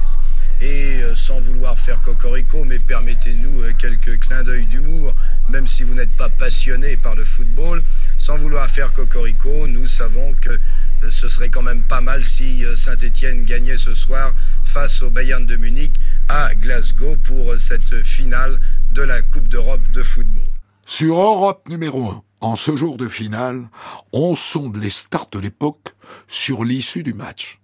Et 0.61 1.02
euh, 1.02 1.14
sans 1.14 1.40
vouloir 1.40 1.79
faire 1.79 2.02
cocorico, 2.02 2.64
mais 2.64 2.79
permettez-nous 2.79 3.62
euh, 3.62 3.73
quelques 3.79 4.19
clins 4.21 4.45
d'œil 4.45 4.67
d'humour, 4.67 5.14
même 5.49 5.67
si 5.67 5.85
vous 5.85 5.95
n'êtes 5.95 6.14
pas 6.19 6.29
passionné 6.29 6.97
par 6.99 7.14
le 7.14 7.25
football, 7.25 7.83
sans 8.19 8.37
vouloir 8.37 8.69
faire 8.71 8.93
cocorico, 8.93 9.67
nous 9.67 9.88
savons 9.88 10.35
que 10.35 10.50
euh, 10.50 11.11
ce 11.11 11.29
serait 11.29 11.49
quand 11.49 11.62
même 11.62 11.83
pas 11.85 12.02
mal 12.02 12.23
si 12.23 12.62
Saint-Étienne 12.76 13.45
gagnait 13.45 13.79
ce 13.79 13.95
soir 13.95 14.35
face 14.75 15.00
au 15.00 15.09
Bayern 15.09 15.47
de 15.47 15.57
Munich 15.57 15.93
à 16.29 16.55
Glasgow 16.55 17.17
pour 17.26 17.55
cette 17.57 18.02
finale 18.05 18.61
de 18.93 19.02
la 19.02 19.23
Coupe 19.23 19.49
d'Europe 19.49 19.81
de 19.93 20.02
football. 20.02 20.45
Sur 20.85 21.17
Europe 21.19 21.69
numéro 21.69 22.11
1, 22.11 22.23
en 22.40 22.57
ce 22.57 22.76
jour 22.76 22.97
de 22.97 23.09
finale, 23.09 23.69
on 24.12 24.35
sonde 24.35 24.76
les 24.76 24.90
starts 24.90 25.31
de 25.33 25.38
l'époque 25.38 25.95
sur 26.29 26.64
l'issue 26.64 27.02
du 27.02 27.14
match. 27.14 27.61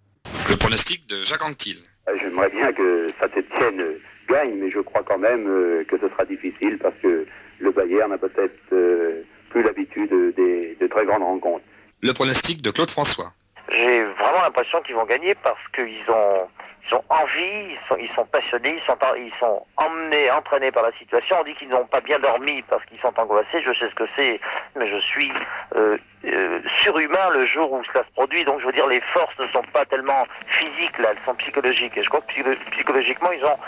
Le 0.49 0.57
pronostic 0.57 1.09
de 1.09 1.25
Jacques 1.25 1.45
Anquetil. 1.45 1.79
J'aimerais 2.15 2.51
bien 2.51 2.73
que 2.73 3.09
Saint-Etienne 3.21 3.85
gagne, 4.29 4.55
mais 4.57 4.71
je 4.71 4.81
crois 4.81 5.03
quand 5.03 5.19
même 5.19 5.47
euh, 5.49 5.85
que 5.85 5.99
ce 5.99 6.09
sera 6.09 6.25
difficile 6.25 6.79
parce 6.79 6.95
que 7.03 7.27
le 7.59 7.71
Bayern 7.71 8.11
n'a 8.11 8.19
peut-être 8.19 8.55
euh, 8.73 9.23
plus 9.51 9.63
l'habitude 9.63 10.11
des, 10.37 10.77
de 10.81 10.87
très 10.87 11.05
grandes 11.05 11.23
rencontres. 11.23 11.65
Le 12.03 12.13
pronostic 12.13 12.63
de 12.63 12.71
Claude 12.71 12.91
François. 12.91 13.33
J'ai 13.71 14.05
vraiment 14.05 14.43
l'impression 14.43 14.81
qu'ils 14.83 14.95
vont 14.95 15.07
gagner 15.07 15.35
parce 15.43 15.61
qu'ils 15.75 16.09
ont, 16.09 16.47
ils 16.89 16.95
ont 16.95 17.05
envie, 17.09 17.75
ils 17.75 17.79
sont, 17.89 18.15
sont 18.15 18.27
passionnés, 18.27 18.77
ils 18.77 18.87
sont, 18.87 18.97
ils 19.17 19.33
sont 19.41 19.67
emmenés, 19.77 20.31
entraînés 20.31 20.71
par 20.71 20.85
la 20.85 20.93
situation. 20.93 21.37
On 21.41 21.45
dit 21.45 21.55
qu'ils 21.55 21.69
n'ont 21.69 21.87
pas 21.87 22.01
bien 22.01 22.19
dormi 22.19 22.63
parce 22.69 22.85
qu'ils 22.87 23.01
sont 23.01 23.13
angoissés. 23.19 23.63
Je 23.65 23.73
sais 23.73 23.89
ce 23.91 23.95
que 23.95 24.09
c'est, 24.17 24.41
mais 24.77 24.89
je 24.89 24.99
suis 24.99 25.33
euh, 25.75 25.97
euh, 26.27 26.61
surhumain 26.83 27.31
le 27.35 27.47
jour 27.47 27.73
où 27.73 27.83
cela 27.85 28.05
se 28.05 28.13
produit. 28.13 28.45
Donc 28.45 28.61
je 28.61 28.67
veux 28.67 28.73
dire, 28.73 28.87
les 28.87 29.01
forces 29.13 29.39
ne 29.39 29.49
sont 29.49 29.65
pas 29.73 29.85
tellement 29.87 30.27
physiques 30.47 30.99
là, 30.99 31.09
elles 31.11 31.25
sont 31.25 31.35
psychologiques. 31.35 31.97
Et 31.97 32.03
je 32.03 32.09
crois 32.09 32.21
que 32.21 32.71
psychologiquement, 32.71 33.33
ils 33.33 33.45
ont 33.45 33.59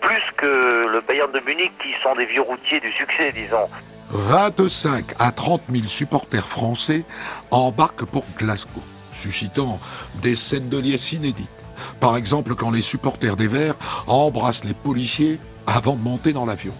plus 0.00 0.22
que 0.36 0.86
le 0.86 1.00
Bayern 1.00 1.30
de 1.32 1.40
Munich 1.40 1.72
qui 1.80 1.94
sont 2.02 2.14
des 2.14 2.26
vieux 2.26 2.42
routiers 2.42 2.80
du 2.80 2.92
succès, 2.92 3.30
disons. 3.32 3.68
25 4.10 5.04
à 5.18 5.32
30 5.32 5.62
000 5.70 5.84
supporters 5.84 6.46
français 6.46 7.04
embarquent 7.50 8.04
pour 8.04 8.24
Glasgow, 8.38 8.82
suscitant 9.12 9.78
des 10.22 10.36
scènes 10.36 10.68
de 10.68 10.78
liesse 10.78 11.12
inédites. 11.12 11.63
Par 12.00 12.16
exemple, 12.16 12.54
quand 12.54 12.70
les 12.70 12.82
supporters 12.82 13.36
des 13.36 13.48
Verts 13.48 13.74
embrassent 14.06 14.64
les 14.64 14.74
policiers 14.74 15.38
avant 15.66 15.94
de 15.94 16.00
monter 16.02 16.32
dans 16.32 16.46
l'avion. 16.46 16.72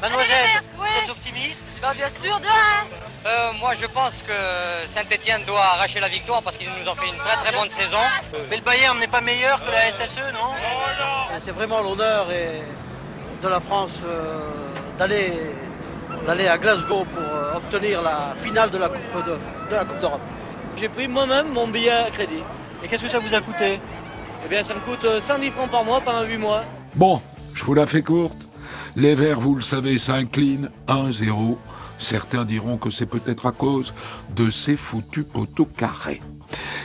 Mademoiselle, 0.00 0.62
vous 0.76 0.84
êtes 0.84 1.10
optimiste? 1.10 1.64
Bah, 1.82 1.92
Bien 1.94 2.10
sûr, 2.22 2.38
de 2.38 2.44
rien. 2.46 2.86
Euh, 3.26 3.52
moi, 3.58 3.74
je 3.74 3.86
pense 3.86 4.12
que 4.22 4.86
Saint-Etienne 4.88 5.42
doit 5.46 5.64
arracher 5.64 5.98
la 5.98 6.08
victoire 6.08 6.42
parce 6.42 6.56
qu'ils 6.56 6.68
nous 6.68 6.88
ont 6.88 6.94
fait 6.94 7.08
une 7.08 7.16
très 7.18 7.36
très 7.36 7.52
bonne 7.52 7.70
saison. 7.70 7.98
Mais 8.48 8.56
le 8.58 8.62
Bayern 8.62 8.98
n'est 9.00 9.08
pas 9.08 9.20
meilleur 9.20 9.60
que 9.64 9.70
la 9.70 9.90
SSE, 9.90 10.32
non? 10.32 10.54
C'est 11.40 11.50
vraiment 11.50 11.80
l'honneur 11.80 12.26
de 13.42 13.48
la 13.48 13.60
France 13.60 13.90
euh, 14.04 14.50
d'aller 14.98 15.32
d'aller 16.24 16.48
à 16.48 16.56
Glasgow 16.58 17.04
pour 17.04 17.22
euh, 17.22 17.56
obtenir 17.56 18.02
la 18.02 18.34
finale 18.42 18.70
de 18.70 18.78
la 18.78 18.88
Coupe 18.88 19.24
de, 19.26 19.38
de 19.70 19.74
la 19.74 19.84
Coupe 19.84 20.00
d'Europe. 20.00 20.20
J'ai 20.78 20.88
pris 20.88 21.08
moi-même 21.08 21.48
mon 21.48 21.66
billet 21.68 21.90
à 21.90 22.10
crédit. 22.10 22.42
Et 22.86 22.88
qu'est-ce 22.88 23.02
que 23.02 23.08
ça 23.08 23.18
vous 23.18 23.34
a 23.34 23.40
coûté 23.40 23.80
Eh 24.44 24.48
bien, 24.48 24.62
ça 24.62 24.72
me 24.72 24.78
coûte 24.78 25.04
110 25.26 25.50
francs 25.50 25.68
par 25.68 25.82
mois 25.82 26.00
pendant 26.00 26.22
8 26.22 26.38
mois. 26.38 26.62
Bon, 26.94 27.20
je 27.52 27.64
vous 27.64 27.74
la 27.74 27.84
fais 27.84 28.02
courte. 28.02 28.46
Les 28.94 29.16
Verts, 29.16 29.40
vous 29.40 29.56
le 29.56 29.62
savez, 29.62 29.98
s'inclinent 29.98 30.70
1-0. 30.86 31.56
Certains 31.98 32.44
diront 32.44 32.76
que 32.76 32.90
c'est 32.90 33.06
peut-être 33.06 33.46
à 33.46 33.50
cause 33.50 33.92
de 34.36 34.50
ces 34.50 34.76
foutus 34.76 35.24
poteaux 35.24 35.66
carrés. 35.66 36.22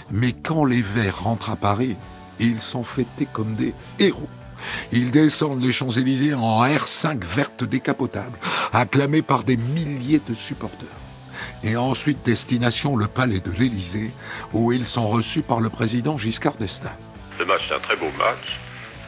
Mais 0.10 0.32
quand 0.32 0.66
les 0.66 0.82
Verts 0.82 1.22
rentrent 1.22 1.52
à 1.52 1.56
Paris, 1.56 1.96
ils 2.40 2.62
sont 2.62 2.84
fêtés 2.84 3.28
comme 3.32 3.54
des 3.54 3.76
héros. 4.00 4.28
Ils 4.92 5.12
descendent 5.12 5.62
les 5.62 5.72
Champs-Élysées 5.72 6.34
en 6.34 6.66
R5 6.66 7.24
verte 7.24 7.64
décapotable, 7.64 8.40
acclamés 8.74 9.22
par 9.22 9.44
des 9.44 9.58
milliers 9.58 10.22
de 10.28 10.34
supporters. 10.34 11.01
Et 11.64 11.76
ensuite, 11.76 12.24
destination 12.24 12.96
le 12.96 13.08
palais 13.08 13.40
de 13.40 13.52
l'Élysée, 13.52 14.12
où 14.54 14.72
ils 14.72 14.86
sont 14.86 15.08
reçus 15.08 15.42
par 15.42 15.60
le 15.60 15.70
président 15.70 16.18
Giscard 16.18 16.56
d'Estaing. 16.56 16.98
Ce 17.38 17.44
match, 17.44 17.62
c'est 17.68 17.76
un 17.76 17.80
très 17.80 17.96
beau 17.96 18.12
match, 18.18 18.58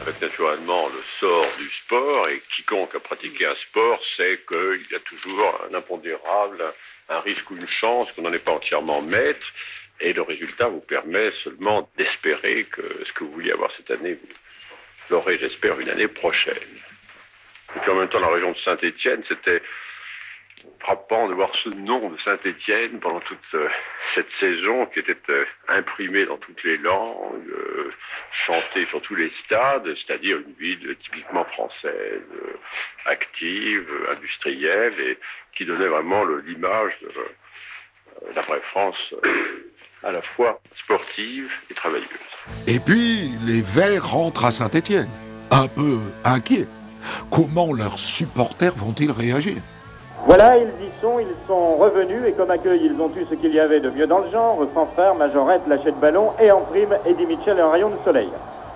avec 0.00 0.20
naturellement 0.20 0.88
le 0.88 1.02
sort 1.20 1.46
du 1.58 1.70
sport, 1.70 2.28
et 2.28 2.42
quiconque 2.54 2.94
a 2.94 3.00
pratiqué 3.00 3.46
un 3.46 3.54
sport 3.54 4.00
sait 4.16 4.40
qu'il 4.48 4.82
y 4.90 4.94
a 4.94 5.00
toujours 5.00 5.60
un 5.70 5.74
impondérable, 5.74 6.64
un 7.08 7.20
risque 7.20 7.50
ou 7.50 7.56
une 7.56 7.68
chance, 7.68 8.10
qu'on 8.12 8.22
n'en 8.22 8.32
est 8.32 8.38
pas 8.38 8.52
entièrement 8.52 9.02
maître, 9.02 9.46
et 10.00 10.12
le 10.12 10.22
résultat 10.22 10.68
vous 10.68 10.80
permet 10.80 11.32
seulement 11.42 11.88
d'espérer 11.96 12.64
que 12.64 12.82
ce 13.06 13.12
que 13.12 13.24
vous 13.24 13.32
vouliez 13.32 13.52
avoir 13.52 13.70
cette 13.76 13.90
année, 13.90 14.14
vous 14.14 14.28
l'aurez, 15.10 15.38
j'espère, 15.38 15.78
une 15.80 15.88
année 15.88 16.08
prochaine. 16.08 16.54
Et 17.76 17.78
puis 17.80 17.90
en 17.90 17.96
même 17.96 18.08
temps, 18.08 18.20
la 18.20 18.28
région 18.28 18.52
de 18.52 18.58
Saint-Étienne, 18.58 19.22
c'était 19.28 19.62
frappant 20.84 21.28
de 21.28 21.34
voir 21.34 21.50
ce 21.54 21.70
nom 21.70 22.10
de 22.10 22.18
Saint-Étienne 22.18 23.00
pendant 23.00 23.20
toute 23.20 23.38
euh, 23.54 23.68
cette 24.14 24.30
saison 24.32 24.86
qui 24.86 25.00
était 25.00 25.16
euh, 25.30 25.44
imprimé 25.68 26.26
dans 26.26 26.36
toutes 26.36 26.62
les 26.62 26.76
langues, 26.76 27.48
euh, 27.48 27.90
chanté 28.32 28.84
sur 28.86 29.00
tous 29.00 29.14
les 29.14 29.30
stades, 29.44 29.94
c'est-à-dire 29.96 30.38
une 30.38 30.54
ville 30.58 30.96
typiquement 31.02 31.44
française, 31.46 32.22
active, 33.06 33.88
industrielle, 34.10 34.94
et 35.00 35.18
qui 35.56 35.64
donnait 35.64 35.86
vraiment 35.86 36.24
l'image 36.24 36.92
de 37.00 38.34
la 38.34 38.42
vraie 38.42 38.60
France 38.70 39.14
à 40.02 40.12
la 40.12 40.20
fois 40.20 40.60
sportive 40.74 41.50
et 41.70 41.74
travailleuse. 41.74 42.08
Et 42.66 42.78
puis, 42.78 43.30
les 43.46 43.62
Verts 43.62 44.10
rentrent 44.10 44.44
à 44.44 44.50
Saint-Étienne, 44.50 45.10
un 45.50 45.68
peu 45.68 45.98
inquiets. 46.24 46.68
Comment 47.30 47.72
leurs 47.72 47.98
supporters 47.98 48.74
vont-ils 48.74 49.10
réagir? 49.10 49.56
Voilà, 50.26 50.56
ils 50.56 50.68
y 50.86 50.90
sont, 51.02 51.18
ils 51.18 51.26
sont 51.46 51.74
revenus 51.74 52.22
et 52.26 52.32
comme 52.32 52.50
accueil, 52.50 52.80
ils 52.82 52.98
ont 52.98 53.10
eu 53.14 53.26
ce 53.28 53.34
qu'il 53.34 53.54
y 53.54 53.60
avait 53.60 53.80
de 53.80 53.90
mieux 53.90 54.06
dans 54.06 54.20
le 54.20 54.30
genre, 54.30 54.58
fanfare, 54.72 55.14
majorette, 55.14 55.60
lâcher 55.68 55.92
de 55.92 56.00
ballon 56.00 56.30
et 56.40 56.50
en 56.50 56.60
prime, 56.60 56.96
Eddie 57.04 57.26
Mitchell 57.26 57.58
et 57.58 57.60
un 57.60 57.70
rayon 57.70 57.90
de 57.90 57.96
soleil. 58.06 58.30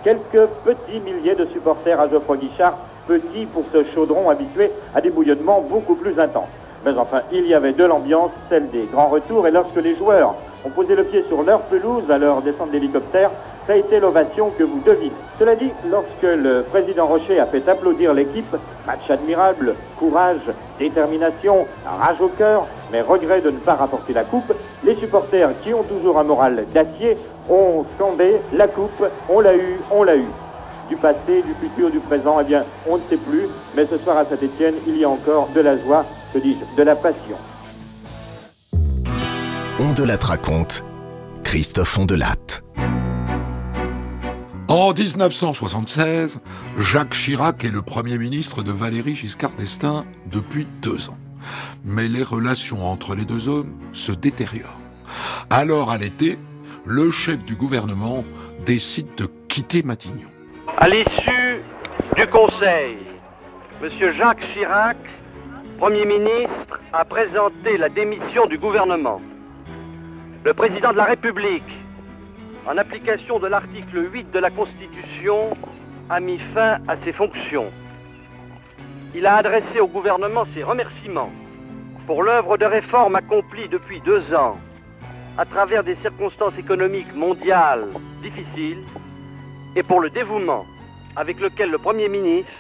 Quelques 0.05 0.47
petits 0.65 1.01
milliers 1.01 1.35
de 1.35 1.47
supporters 1.47 1.99
à 1.99 2.07
Geoffroy 2.07 2.37
Guichard, 2.37 2.77
petits 3.07 3.47
pour 3.47 3.65
ce 3.73 3.83
chaudron 3.95 4.29
habitué 4.29 4.71
à 4.95 5.01
des 5.01 5.09
bouillonnements 5.09 5.63
beaucoup 5.63 5.95
plus 5.95 6.21
intenses. 6.21 6.51
Mais 6.85 6.93
enfin, 6.99 7.23
il 7.33 7.47
y 7.47 7.55
avait 7.55 7.73
de 7.73 7.85
l'ambiance, 7.85 8.31
celle 8.51 8.69
des 8.69 8.87
grands 8.93 9.09
retours, 9.09 9.47
et 9.47 9.51
lorsque 9.51 9.77
les 9.77 9.97
joueurs 9.97 10.35
ont 10.67 10.71
posé 10.71 10.95
le 10.95 11.05
pied 11.05 11.25
sur 11.29 11.43
leur 11.43 11.61
pelouse 11.63 12.11
à 12.11 12.19
leur 12.19 12.43
descente 12.43 12.71
d'hélicoptère, 12.71 13.31
ça 13.69 13.75
a 13.75 13.77
été 13.77 14.01
l'ovation 14.01 14.51
que 14.51 14.65
vous 14.65 14.81
devinez. 14.81 15.13
Cela 15.39 15.55
dit, 15.55 15.71
lorsque 15.91 16.23
le 16.23 16.63
président 16.63 17.07
Rocher 17.07 17.39
a 17.39 17.45
fait 17.45 17.69
applaudir 17.69 18.15
l'équipe, 18.15 18.57
match 18.87 19.11
admirable, 19.11 19.75
courage, 19.99 20.41
détermination, 20.79 21.67
rage 21.85 22.19
au 22.19 22.29
cœur, 22.29 22.67
mais 22.91 23.03
regret 23.03 23.43
de 23.43 23.51
ne 23.51 23.59
pas 23.59 23.75
rapporter 23.75 24.15
la 24.15 24.25
coupe, 24.25 24.55
les 24.85 24.95
supporters 24.95 25.51
qui 25.63 25.75
ont 25.75 25.83
toujours 25.83 26.19
un 26.19 26.25
moral 26.25 26.65
d'acier 26.73 27.19
ont 27.51 27.85
scandé 27.95 28.37
la 28.55 28.69
coupe, 28.69 29.05
on 29.29 29.41
l'a 29.41 29.55
eu, 29.55 29.79
on 29.91 30.03
l'a 30.03 30.17
eu. 30.17 30.29
Du 30.89 30.97
passé, 30.97 31.43
du 31.43 31.55
futur, 31.61 31.91
du 31.91 31.99
présent, 31.99 32.39
eh 32.41 32.45
bien, 32.45 32.65
on 32.89 32.97
ne 32.97 33.03
sait 33.03 33.19
plus, 33.19 33.49
mais 33.77 33.85
ce 33.85 33.99
soir 33.99 34.17
à 34.17 34.25
Saint-Etienne, 34.25 34.77
il 34.87 34.97
y 34.97 35.05
a 35.05 35.11
encore 35.11 35.51
de 35.55 35.61
la 35.61 35.77
joie, 35.77 36.07
que 36.33 36.39
dis-je, 36.39 36.75
de 36.75 36.83
la 36.83 36.97
passion. 36.97 37.37
Raconte. 40.23 40.83
Christophe 41.45 41.99
Ondelatte. 41.99 42.63
En 44.69 44.93
1976, 44.93 46.43
Jacques 46.77 47.15
Chirac 47.15 47.65
est 47.65 47.71
le 47.71 47.81
Premier 47.81 48.19
ministre 48.19 48.63
de 48.63 48.71
Valéry 48.71 49.15
Giscard 49.15 49.55
d'Estaing 49.55 50.05
depuis 50.27 50.67
deux 50.83 51.09
ans. 51.09 51.17
Mais 51.85 52.07
les 52.07 52.23
relations 52.23 52.85
entre 52.87 53.15
les 53.15 53.25
deux 53.25 53.49
hommes 53.49 53.73
se 53.95 54.13
détériorent. 54.13 54.79
Alors, 55.49 55.91
à 55.91 55.97
l'été, 55.97 56.39
le 56.85 57.11
chef 57.11 57.43
du 57.47 57.55
gouvernement 57.55 58.27
décide 58.67 59.07
de 59.17 59.27
quitter 59.49 59.83
Matignon. 59.83 60.29
À 60.77 60.87
l'issue 60.87 61.63
du 62.15 62.27
Conseil, 62.27 62.99
M. 63.83 64.13
Jacques 64.19 64.47
Chirac, 64.53 64.99
Premier 65.79 66.05
ministre, 66.05 66.79
a 66.93 67.07
présenté 67.07 67.79
la 67.79 67.89
démission 67.89 68.45
du 68.45 68.59
gouvernement. 68.59 69.23
Le 70.45 70.53
président 70.53 70.93
de 70.93 70.99
la 70.99 71.05
République, 71.05 71.65
en 72.69 72.77
application 72.77 73.39
de 73.39 73.47
l'article 73.47 74.13
8 74.13 74.31
de 74.31 74.39
la 74.39 74.51
Constitution, 74.51 75.57
a 76.11 76.21
mis 76.21 76.39
fin 76.55 76.79
à 76.87 76.97
ses 77.03 77.15
fonctions. 77.15 77.73
Il 79.15 79.25
a 79.25 79.37
adressé 79.37 79.81
au 79.81 79.87
gouvernement 79.87 80.45
ses 80.53 80.63
remerciements 80.63 81.33
pour 82.07 82.23
l'œuvre 82.23 82.59
de 82.59 82.67
réforme 82.67 83.17
accomplie 83.17 83.69
depuis 83.69 84.01
deux 84.01 84.35
ans 84.35 84.59
à 85.39 85.47
travers 85.47 85.83
des 85.83 85.97
circonstances 85.97 86.59
économiques 86.59 87.15
mondiales 87.15 87.87
difficiles 88.23 88.83
et 89.75 89.83
pour 89.83 90.01
le 90.01 90.11
dévouement 90.11 90.67
avec 91.17 91.41
lequel 91.41 91.71
le 91.71 91.79
Premier 91.79 92.11
ministre 92.11 92.53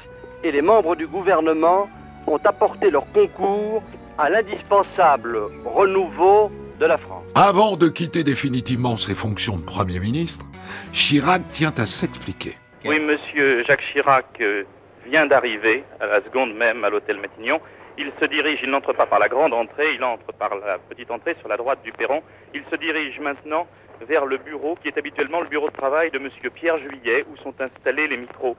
et 0.42 0.52
les 0.52 0.62
membres 0.62 0.96
du 0.96 1.06
gouvernement 1.06 1.86
ont 2.26 2.40
apporté 2.44 2.90
leur 2.90 3.10
concours 3.12 3.82
à 4.16 4.30
l'indispensable 4.30 5.38
renouveau 5.66 6.50
de 6.78 6.86
la 6.86 6.98
France. 6.98 7.24
Avant 7.34 7.76
de 7.76 7.88
quitter 7.88 8.24
définitivement 8.24 8.96
ses 8.96 9.14
fonctions 9.14 9.58
de 9.58 9.64
Premier 9.64 9.98
ministre, 9.98 10.46
Chirac 10.92 11.42
tient 11.50 11.74
à 11.76 11.86
s'expliquer. 11.86 12.56
Oui, 12.84 13.00
monsieur 13.00 13.64
Jacques 13.64 13.82
Chirac 13.92 14.26
euh, 14.40 14.64
vient 15.06 15.26
d'arriver, 15.26 15.84
à 16.00 16.06
la 16.06 16.22
seconde 16.22 16.54
même, 16.54 16.84
à 16.84 16.90
l'hôtel 16.90 17.18
Matignon. 17.18 17.60
Il 17.98 18.12
se 18.20 18.26
dirige, 18.26 18.60
il 18.62 18.70
n'entre 18.70 18.92
pas 18.92 19.06
par 19.06 19.18
la 19.18 19.28
grande 19.28 19.52
entrée, 19.52 19.94
il 19.94 20.04
entre 20.04 20.32
par 20.32 20.54
la 20.54 20.78
petite 20.78 21.10
entrée 21.10 21.34
sur 21.40 21.48
la 21.48 21.56
droite 21.56 21.80
du 21.82 21.90
perron. 21.90 22.22
Il 22.54 22.62
se 22.70 22.76
dirige 22.76 23.18
maintenant 23.18 23.66
vers 24.06 24.24
le 24.24 24.36
bureau 24.36 24.78
qui 24.80 24.88
est 24.88 24.96
habituellement 24.96 25.40
le 25.40 25.48
bureau 25.48 25.68
de 25.68 25.74
travail 25.74 26.12
de 26.12 26.18
monsieur 26.20 26.50
Pierre 26.50 26.78
Juillet, 26.78 27.24
où 27.28 27.36
sont 27.38 27.54
installés 27.60 28.06
les 28.06 28.16
micros 28.16 28.56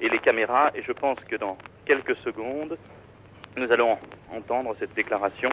et 0.00 0.08
les 0.08 0.18
caméras. 0.18 0.70
Et 0.74 0.82
je 0.82 0.92
pense 0.92 1.18
que 1.28 1.36
dans 1.36 1.58
quelques 1.84 2.16
secondes, 2.24 2.78
nous 3.58 3.70
allons 3.70 3.98
entendre 4.32 4.74
cette 4.78 4.94
déclaration 4.94 5.50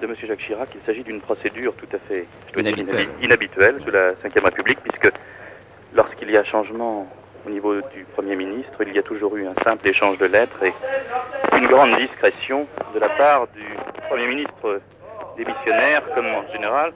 de 0.00 0.06
monsieur 0.06 0.26
Jacques 0.26 0.40
Chirac. 0.40 0.68
Il 0.74 0.80
s'agit 0.86 1.02
d'une 1.02 1.20
procédure 1.20 1.74
tout 1.74 1.88
à 1.92 1.98
fait 2.08 2.26
inhabituelle 3.22 3.80
sous 3.84 3.90
la 3.90 4.12
Ve 4.12 4.44
République, 4.44 4.80
puisque 4.80 5.12
lorsqu'il 5.94 6.30
y 6.30 6.36
a 6.36 6.44
changement 6.44 7.08
au 7.46 7.50
niveau 7.50 7.74
du 7.74 8.04
Premier 8.14 8.36
ministre, 8.36 8.82
il 8.86 8.94
y 8.94 8.98
a 8.98 9.02
toujours 9.02 9.36
eu 9.36 9.46
un 9.46 9.54
simple 9.64 9.86
échange 9.88 10.18
de 10.18 10.26
lettres 10.26 10.62
et 10.62 10.72
une 11.56 11.66
grande 11.66 11.96
discrétion 11.96 12.66
de 12.94 12.98
la 12.98 13.08
part 13.08 13.46
du 13.48 13.64
Premier 14.08 14.26
ministre 14.26 14.80
démissionnaire, 15.36 16.02
comme 16.14 16.26
en 16.26 16.50
général. 16.52 16.92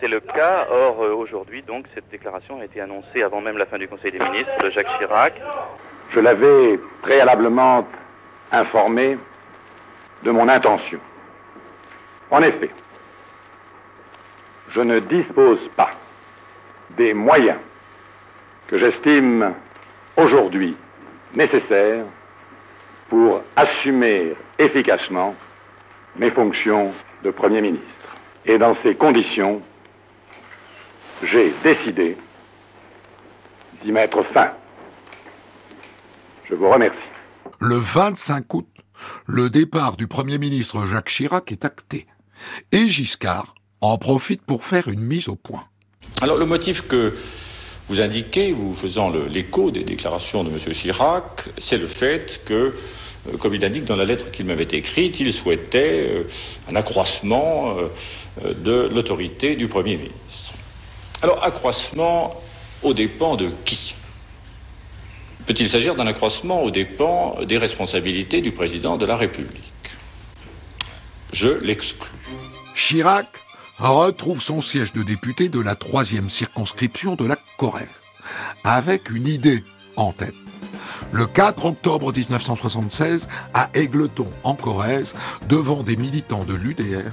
C'est 0.00 0.08
le 0.08 0.20
cas. 0.20 0.66
Or, 0.70 1.02
euh, 1.02 1.12
aujourd'hui, 1.12 1.62
donc, 1.62 1.84
cette 1.94 2.08
déclaration 2.10 2.60
a 2.60 2.64
été 2.64 2.80
annoncée 2.80 3.22
avant 3.22 3.40
même 3.40 3.58
la 3.58 3.66
fin 3.66 3.78
du 3.78 3.86
Conseil 3.86 4.12
des 4.12 4.18
ministres 4.18 4.62
de 4.62 4.70
Jacques 4.70 4.98
Chirac. 4.98 5.34
Je 6.10 6.20
l'avais 6.20 6.80
préalablement 7.02 7.86
informé 8.50 9.18
de 10.22 10.30
mon 10.30 10.48
intention. 10.48 10.98
En 12.30 12.42
effet, 12.42 12.70
je 14.70 14.80
ne 14.80 15.00
dispose 15.00 15.60
pas 15.76 15.90
des 16.96 17.12
moyens 17.12 17.58
que 18.68 18.78
j'estime 18.78 19.54
aujourd'hui 20.16 20.76
nécessaires 21.34 22.04
pour 23.08 23.42
assumer 23.56 24.34
efficacement 24.58 25.34
mes 26.16 26.30
fonctions 26.30 26.92
de 27.24 27.30
Premier 27.30 27.60
ministre. 27.60 27.86
Et 28.46 28.58
dans 28.58 28.76
ces 28.82 28.94
conditions, 28.94 29.60
j'ai 31.24 31.52
décidé 31.62 32.16
d'y 33.82 33.92
mettre 33.92 34.22
fin. 34.26 34.52
Je 36.48 36.54
vous 36.54 36.68
remercie. 36.68 36.96
Le 37.58 37.76
25 37.76 38.54
août, 38.54 38.68
le 39.26 39.50
départ 39.50 39.96
du 39.96 40.06
Premier 40.06 40.38
ministre 40.38 40.86
Jacques 40.86 41.08
Chirac 41.08 41.50
est 41.52 41.64
acté. 41.64 42.06
Et 42.72 42.88
Giscard 42.88 43.54
en 43.80 43.98
profite 43.98 44.42
pour 44.42 44.64
faire 44.64 44.88
une 44.88 45.00
mise 45.00 45.28
au 45.28 45.36
point. 45.36 45.64
Alors 46.20 46.36
le 46.36 46.46
motif 46.46 46.82
que 46.88 47.14
vous 47.88 48.00
indiquez, 48.00 48.52
vous 48.52 48.74
faisant 48.76 49.10
l'écho 49.10 49.70
des 49.70 49.82
déclarations 49.82 50.44
de 50.44 50.50
M. 50.50 50.58
Chirac, 50.58 51.48
c'est 51.58 51.76
le 51.76 51.88
fait 51.88 52.40
que, 52.44 52.74
euh, 53.26 53.36
comme 53.38 53.54
il 53.54 53.64
indique 53.64 53.84
dans 53.84 53.96
la 53.96 54.04
lettre 54.04 54.30
qu'il 54.30 54.46
m'avait 54.46 54.68
écrite, 54.70 55.18
il 55.18 55.32
souhaitait 55.32 56.08
euh, 56.08 56.24
un 56.68 56.76
accroissement 56.76 57.76
euh, 58.44 58.54
de 58.54 58.88
l'autorité 58.94 59.56
du 59.56 59.66
Premier 59.66 59.96
ministre. 59.96 60.52
Alors 61.20 61.42
accroissement 61.42 62.40
aux 62.82 62.94
dépens 62.94 63.36
de 63.36 63.50
qui? 63.64 63.94
Peut-il 65.46 65.68
s'agir 65.68 65.96
d'un 65.96 66.06
accroissement 66.06 66.62
aux 66.62 66.70
dépens 66.70 67.38
des 67.44 67.58
responsabilités 67.58 68.40
du 68.40 68.52
président 68.52 68.96
de 68.96 69.04
la 69.04 69.16
République? 69.16 69.69
Je 71.32 71.48
l'exclus. 71.48 72.10
Chirac 72.74 73.26
retrouve 73.78 74.42
son 74.42 74.60
siège 74.60 74.92
de 74.92 75.02
député 75.02 75.48
de 75.48 75.60
la 75.60 75.74
troisième 75.74 76.28
circonscription 76.28 77.14
de 77.14 77.26
la 77.26 77.36
Corrèze, 77.56 77.88
avec 78.64 79.10
une 79.10 79.26
idée 79.26 79.62
en 79.96 80.12
tête. 80.12 80.34
Le 81.12 81.26
4 81.26 81.64
octobre 81.64 82.12
1976, 82.12 83.28
à 83.54 83.70
Aigleton, 83.74 84.28
en 84.44 84.54
Corrèze, 84.54 85.14
devant 85.48 85.82
des 85.82 85.96
militants 85.96 86.44
de 86.44 86.54
l'UDR, 86.54 87.10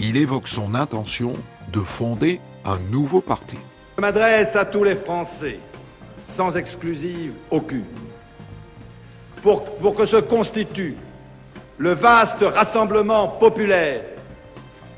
il 0.00 0.16
évoque 0.16 0.48
son 0.48 0.74
intention 0.74 1.34
de 1.72 1.80
fonder 1.80 2.40
un 2.64 2.78
nouveau 2.90 3.20
parti. 3.20 3.58
Je 3.96 4.00
m'adresse 4.00 4.54
à 4.54 4.64
tous 4.64 4.84
les 4.84 4.94
Français, 4.94 5.58
sans 6.36 6.56
exclusive 6.56 7.32
aucune, 7.50 7.84
pour, 9.42 9.64
pour 9.76 9.94
que 9.94 10.06
se 10.06 10.16
constitue 10.16 10.96
le 11.78 11.94
vaste 11.94 12.42
rassemblement 12.42 13.28
populaire 13.28 14.02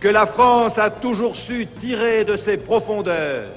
que 0.00 0.08
la 0.08 0.26
France 0.26 0.78
a 0.78 0.90
toujours 0.90 1.36
su 1.36 1.66
tirer 1.80 2.24
de 2.24 2.36
ses 2.36 2.58
profondeurs 2.58 3.48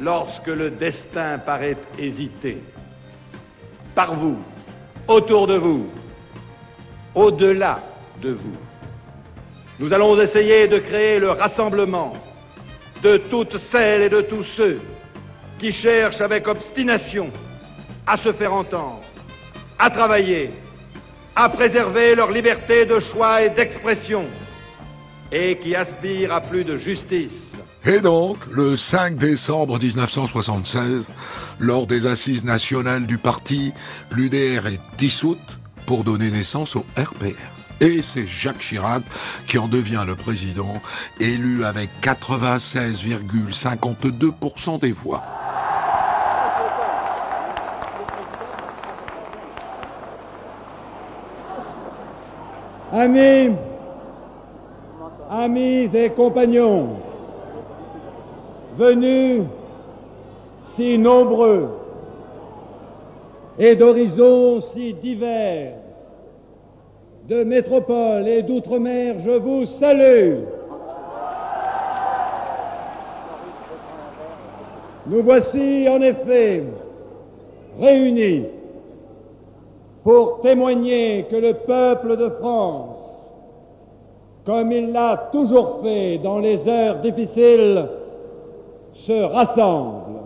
lorsque 0.00 0.48
le 0.48 0.70
destin 0.70 1.38
paraît 1.38 1.76
hésiter. 1.98 2.58
Par 3.94 4.14
vous, 4.14 4.38
autour 5.08 5.46
de 5.46 5.56
vous, 5.56 5.86
au-delà 7.14 7.78
de 8.20 8.30
vous. 8.30 8.56
Nous 9.78 9.92
allons 9.92 10.20
essayer 10.20 10.68
de 10.68 10.78
créer 10.78 11.18
le 11.18 11.30
rassemblement 11.30 12.12
de 13.02 13.16
toutes 13.16 13.58
celles 13.70 14.02
et 14.02 14.08
de 14.08 14.20
tous 14.20 14.44
ceux 14.56 14.80
qui 15.58 15.72
cherchent 15.72 16.20
avec 16.20 16.46
obstination 16.46 17.30
à 18.06 18.16
se 18.16 18.32
faire 18.32 18.52
entendre, 18.52 19.02
à 19.78 19.90
travailler, 19.90 20.50
à 21.34 21.48
préserver 21.48 22.14
leur 22.14 22.30
liberté 22.30 22.86
de 22.86 23.00
choix 23.00 23.42
et 23.42 23.50
d'expression, 23.50 24.26
et 25.30 25.58
qui 25.58 25.74
aspirent 25.74 26.32
à 26.32 26.40
plus 26.40 26.64
de 26.64 26.76
justice. 26.76 27.32
Et 27.84 28.00
donc, 28.00 28.38
le 28.50 28.76
5 28.76 29.16
décembre 29.16 29.76
1976, 29.78 31.10
lors 31.58 31.88
des 31.88 32.06
assises 32.06 32.44
nationales 32.44 33.06
du 33.06 33.18
parti, 33.18 33.72
l'UDR 34.12 34.68
est 34.68 34.78
dissoute 34.98 35.58
pour 35.84 36.04
donner 36.04 36.30
naissance 36.30 36.76
au 36.76 36.86
RPR. 36.96 37.34
Et 37.80 38.00
c'est 38.00 38.28
Jacques 38.28 38.60
Chirac 38.60 39.02
qui 39.48 39.58
en 39.58 39.66
devient 39.66 40.04
le 40.06 40.14
président, 40.14 40.80
élu 41.18 41.64
avec 41.64 41.90
96,52% 42.00 44.80
des 44.80 44.92
voix. 44.92 45.24
Amis, 52.92 53.52
amis 55.30 55.88
et 55.94 56.10
compagnons, 56.10 56.88
venus 58.76 59.44
si 60.74 60.98
nombreux 60.98 61.70
et 63.58 63.76
d'horizons 63.76 64.60
si 64.60 64.92
divers, 64.92 65.72
de 67.30 67.44
métropole 67.44 68.28
et 68.28 68.42
d'outre-mer, 68.42 69.20
je 69.20 69.30
vous 69.30 69.64
salue. 69.64 70.40
Nous 75.06 75.22
voici 75.22 75.88
en 75.88 76.02
effet 76.02 76.62
réunis 77.80 78.44
pour 80.04 80.40
témoigner 80.40 81.26
que 81.30 81.36
le 81.36 81.54
peuple 81.54 82.16
de 82.16 82.28
France, 82.40 82.98
comme 84.44 84.72
il 84.72 84.92
l'a 84.92 85.28
toujours 85.32 85.80
fait 85.82 86.18
dans 86.18 86.38
les 86.38 86.66
heures 86.66 87.00
difficiles, 87.00 87.88
se 88.92 89.22
rassemble 89.22 90.20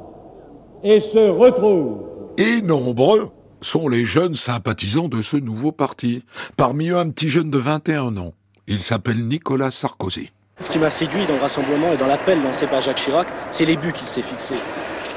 et 0.83 1.01
se 1.01 1.29
retrouve. 1.29 2.07
Et 2.39 2.63
nombreux 2.63 3.31
sont 3.61 3.89
les 3.89 4.05
jeunes 4.05 4.35
sympathisants 4.35 5.09
de 5.09 5.23
ce 5.23 5.37
nouveau 5.37 5.73
parti. 5.73 6.23
Parmi 6.57 6.89
eux, 6.89 6.99
un 6.99 7.11
petit 7.11 7.29
jeune 7.29 7.51
de 7.51 7.59
21 7.59 8.17
ans. 8.17 8.33
Il 8.67 8.81
s'appelle 8.81 9.25
Nicolas 9.25 9.71
Sarkozy. 9.71 10.31
Ce 10.61 10.71
qui 10.71 10.79
m'a 10.79 10.91
séduit 10.91 11.27
dans 11.27 11.35
le 11.35 11.41
rassemblement 11.41 11.93
et 11.93 11.99
dans 11.99 12.07
l'appel 12.07 12.43
lancé 12.43 12.67
par 12.67 12.81
Jacques 12.81 12.97
Chirac, 13.05 13.29
c'est 13.53 13.67
les 13.67 13.77
buts 13.77 13.93
qu'il 13.93 14.09
s'est 14.09 14.23
fixés. 14.23 14.61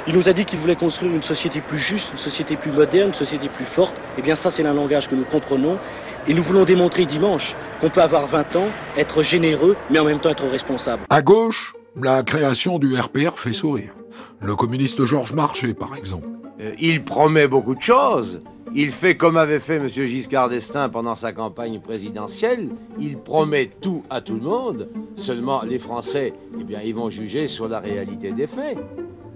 Il 0.08 0.16
nous 0.16 0.28
a 0.28 0.34
dit 0.34 0.46
qu'il 0.46 0.60
voulait 0.60 0.76
construire 0.76 1.14
une 1.14 1.24
société 1.24 1.62
plus 1.62 1.80
juste, 1.80 2.08
une 2.14 2.20
société 2.20 2.56
plus 2.56 2.72
moderne, 2.72 3.10
une 3.10 3.16
société 3.16 3.50
plus 3.50 3.66
forte. 3.66 3.96
Et 4.18 4.22
bien 4.22 4.36
ça, 4.36 4.52
c'est 4.52 4.66
un 4.66 4.74
langage 4.74 5.08
que 5.08 5.16
nous 5.16 5.26
comprenons. 5.26 5.78
Et 6.28 6.34
nous 6.34 6.44
voulons 6.44 6.66
démontrer 6.66 7.06
dimanche 7.06 7.56
qu'on 7.82 7.90
peut 7.90 8.02
avoir 8.02 8.28
20 8.28 8.56
ans, 8.56 8.68
être 8.98 9.24
généreux, 9.24 9.76
mais 9.90 10.00
en 10.00 10.06
même 10.06 10.20
temps 10.20 10.30
être 10.30 10.48
responsable. 10.48 11.04
À 11.10 11.22
gauche, 11.22 11.74
la 11.96 12.24
création 12.24 12.80
du 12.80 12.96
RPR 12.96 13.38
fait 13.38 13.54
sourire. 13.54 13.94
Le 14.42 14.56
communiste 14.56 15.06
Georges 15.06 15.34
Marchais, 15.34 15.74
par 15.74 15.96
exemple. 15.96 16.28
Euh, 16.62 16.72
il 16.80 17.04
promet 17.04 17.48
beaucoup 17.48 17.76
de 17.76 17.82
choses. 17.82 18.42
Il 18.76 18.92
fait 18.92 19.18
comme 19.18 19.36
avait 19.38 19.60
fait 19.60 19.78
M. 19.78 19.88
Giscard 19.88 20.50
d'Estaing 20.50 20.90
pendant 20.90 21.16
sa 21.16 21.34
campagne 21.34 21.80
présidentielle. 21.80 22.70
Il 23.00 23.18
promet 23.18 23.70
tout 23.82 24.04
à 24.10 24.22
tout 24.22 24.36
le 24.36 24.42
monde. 24.42 24.88
Seulement, 25.16 25.64
les 25.64 25.80
Français, 25.80 26.34
eh 26.60 26.64
bien, 26.64 26.80
ils 26.84 26.94
vont 26.94 27.10
juger 27.10 27.48
sur 27.48 27.68
la 27.68 27.80
réalité 27.80 28.32
des 28.32 28.48
faits. 28.48 28.78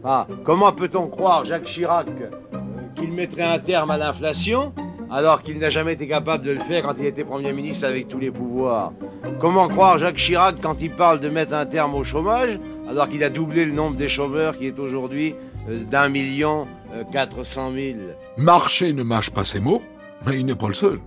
Ah, 0.05 0.27
comment 0.43 0.73
peut-on 0.73 1.07
croire, 1.07 1.45
Jacques 1.45 1.63
Chirac, 1.63 2.07
euh, 2.09 2.57
qu'il 2.93 3.13
mettrait 3.13 3.43
un 3.43 3.59
terme 3.59 3.89
à 3.89 3.97
l'inflation 3.97 4.73
alors 5.09 5.43
qu'il 5.43 5.59
n'a 5.59 5.69
jamais 5.69 5.93
été 5.93 6.07
capable 6.07 6.43
de 6.43 6.51
le 6.51 6.59
faire 6.59 6.83
quand 6.83 6.95
il 6.99 7.05
était 7.05 7.23
Premier 7.23 7.53
ministre 7.53 7.87
avec 7.87 8.09
tous 8.09 8.19
les 8.19 8.29
pouvoirs? 8.29 8.91
Comment 9.39 9.69
croire 9.69 9.97
Jacques 9.99 10.17
Chirac 10.17 10.55
quand 10.61 10.81
il 10.81 10.91
parle 10.91 11.21
de 11.21 11.29
mettre 11.29 11.53
un 11.53 11.65
terme 11.65 11.95
au 11.95 12.03
chômage 12.03 12.59
alors 12.89 13.07
qu'il 13.07 13.23
a 13.23 13.29
doublé 13.29 13.63
le 13.63 13.71
nombre 13.71 13.95
des 13.95 14.09
chômeurs 14.09 14.57
qui 14.57 14.67
est 14.67 14.77
aujourd'hui 14.77 15.35
euh, 15.69 15.85
d'un 15.85 16.09
million 16.09 16.67
euh, 16.93 17.03
quatre 17.09 17.45
cent 17.45 17.71
mille? 17.71 18.15
Marché 18.37 18.91
ne 18.91 19.03
mâche 19.03 19.29
pas 19.29 19.45
ses 19.45 19.61
mots, 19.61 19.81
mais 20.25 20.37
il 20.37 20.45
n'est 20.45 20.55
pas 20.55 20.67
le 20.67 20.73
seul. 20.73 20.99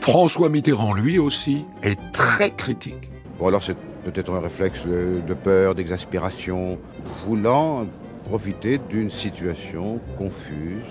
François 0.00 0.50
Mitterrand, 0.50 0.92
lui 0.92 1.18
aussi, 1.18 1.64
est 1.82 1.98
très 2.12 2.50
critique. 2.50 3.08
Bon, 3.38 3.48
alors 3.48 3.62
c'est 3.62 3.76
peut-être 4.04 4.34
un 4.34 4.40
réflexe 4.40 4.84
de, 4.84 5.22
de 5.26 5.34
peur, 5.34 5.74
d'exaspération, 5.74 6.78
voulant 7.26 7.86
profiter 8.24 8.78
d'une 8.90 9.10
situation 9.10 10.00
confuse. 10.16 10.82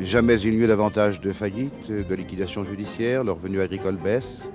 Jamais 0.00 0.40
il 0.40 0.50
n'y 0.50 0.62
a 0.62 0.64
eu 0.64 0.66
davantage 0.66 1.20
de 1.20 1.32
faillites, 1.32 1.90
de 1.90 2.14
liquidations 2.14 2.64
judiciaires, 2.64 3.24
le 3.24 3.32
revenu 3.32 3.60
agricole 3.60 3.96
baisse, 3.96 4.48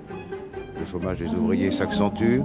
le 0.78 0.86
chômage 0.86 1.18
des 1.18 1.28
ouvriers 1.28 1.70
s'accentue. 1.70 2.40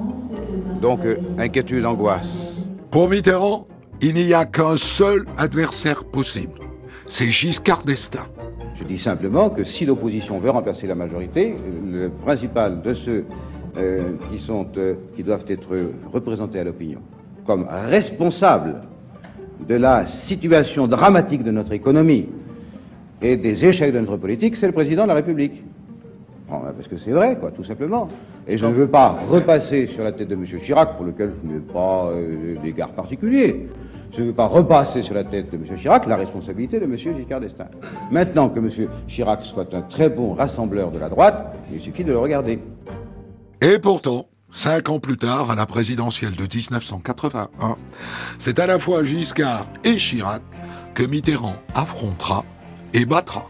Donc, 0.81 1.05
euh, 1.05 1.17
inquiétude, 1.37 1.85
angoisse. 1.85 2.55
Pour 2.91 3.09
Mitterrand, 3.09 3.67
il 4.01 4.15
n'y 4.15 4.33
a 4.33 4.45
qu'un 4.45 4.77
seul 4.77 5.25
adversaire 5.37 6.03
possible. 6.05 6.59
C'est 7.07 7.29
Giscard 7.29 7.83
d'Estaing. 7.83 8.27
Je 8.75 8.83
dis 8.83 8.99
simplement 8.99 9.49
que 9.49 9.63
si 9.63 9.85
l'opposition 9.85 10.39
veut 10.39 10.51
remplacer 10.51 10.87
la 10.87 10.95
majorité, 10.95 11.55
le 11.85 12.09
principal 12.09 12.81
de 12.81 12.93
ceux 12.93 13.25
euh, 13.77 14.13
qui, 14.31 14.39
sont, 14.39 14.67
euh, 14.77 14.95
qui 15.15 15.23
doivent 15.23 15.45
être 15.47 15.69
représentés 16.11 16.59
à 16.59 16.63
l'opinion 16.63 17.01
comme 17.49 17.67
responsables 17.67 18.81
de 19.67 19.75
la 19.75 20.05
situation 20.27 20.87
dramatique 20.87 21.43
de 21.43 21.51
notre 21.51 21.73
économie 21.73 22.27
et 23.21 23.37
des 23.37 23.65
échecs 23.65 23.93
de 23.93 23.99
notre 23.99 24.17
politique, 24.17 24.55
c'est 24.55 24.67
le 24.67 24.73
président 24.73 25.03
de 25.03 25.09
la 25.09 25.15
République. 25.15 25.63
Bon, 26.49 26.61
parce 26.75 26.87
que 26.87 26.97
c'est 26.97 27.11
vrai, 27.11 27.37
quoi, 27.39 27.51
tout 27.51 27.63
simplement. 27.63 28.09
Et 28.47 28.57
je 28.57 28.65
ne 28.65 28.71
veux 28.71 28.87
pas 28.87 29.19
repasser 29.29 29.87
sur 29.87 30.03
la 30.03 30.11
tête 30.11 30.29
de 30.29 30.33
M. 30.33 30.45
Chirac, 30.45 30.95
pour 30.95 31.05
lequel 31.05 31.33
je 31.41 31.47
n'ai 31.47 31.59
pas 31.59 32.07
euh, 32.07 32.55
d'égard 32.63 32.89
particulier. 32.89 33.67
Je 34.11 34.21
ne 34.21 34.27
veux 34.27 34.33
pas 34.33 34.47
repasser 34.47 35.03
sur 35.03 35.13
la 35.13 35.23
tête 35.23 35.51
de 35.51 35.57
M. 35.57 35.63
Chirac 35.77 36.07
la 36.07 36.15
responsabilité 36.15 36.79
de 36.79 36.85
M. 36.85 36.97
Giscard 36.97 37.41
d'Estaing. 37.41 37.69
Maintenant 38.09 38.49
que 38.49 38.57
M. 38.57 38.69
Chirac 39.07 39.45
soit 39.45 39.71
un 39.75 39.81
très 39.81 40.09
bon 40.09 40.33
rassembleur 40.33 40.91
de 40.91 40.97
la 40.97 41.09
droite, 41.09 41.55
il 41.71 41.79
suffit 41.79 42.03
de 42.03 42.11
le 42.11 42.17
regarder. 42.17 42.57
Et 43.61 43.77
pourtant, 43.77 44.25
cinq 44.51 44.89
ans 44.89 44.99
plus 44.99 45.17
tard, 45.17 45.51
à 45.51 45.55
la 45.55 45.65
présidentielle 45.65 46.35
de 46.35 46.43
1981, 46.43 47.77
c'est 48.37 48.59
à 48.59 48.67
la 48.67 48.79
fois 48.79 49.03
Giscard 49.03 49.67
et 49.83 49.97
Chirac 49.97 50.41
que 50.95 51.03
Mitterrand 51.03 51.55
affrontera 51.75 52.45
et 52.93 53.05
battra. 53.05 53.49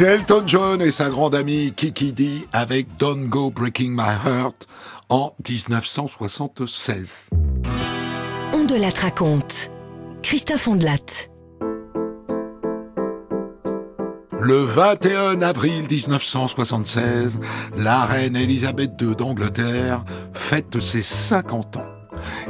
C'était 0.00 0.14
Elton 0.14 0.44
John 0.46 0.80
et 0.80 0.92
sa 0.92 1.10
grande 1.10 1.34
amie 1.34 1.74
Kiki 1.76 2.14
D 2.14 2.48
avec 2.54 2.86
Don't 2.96 3.28
Go 3.28 3.50
Breaking 3.50 3.90
My 3.90 4.08
Heart 4.24 4.66
en 5.10 5.32
1976. 5.46 7.28
On 8.54 8.64
de 8.64 8.76
la 8.76 8.88
raconte. 8.98 9.70
Christophe 10.22 10.68
Ondelat. 10.68 11.28
Le 14.40 14.64
21 14.64 15.42
avril 15.42 15.82
1976, 15.82 17.38
la 17.76 18.06
reine 18.06 18.36
Elisabeth 18.36 18.92
II 19.02 19.14
d'Angleterre 19.14 20.02
fête 20.32 20.80
ses 20.80 21.02
50 21.02 21.76
ans. 21.76 21.88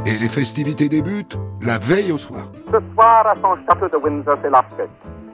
Et 0.06 0.16
les 0.18 0.28
festivités 0.28 0.88
débutent 0.88 1.36
la 1.62 1.78
veille 1.78 2.12
au 2.12 2.18
soir. 2.18 2.44
Ce 2.66 2.78
soir, 2.94 3.26
à 3.26 3.34
son 3.34 3.56
château 3.66 3.88
de 3.88 3.96
Windsor, 3.96 4.36
c'est 4.40 4.50
la 4.50 4.62
fête. 4.76 4.88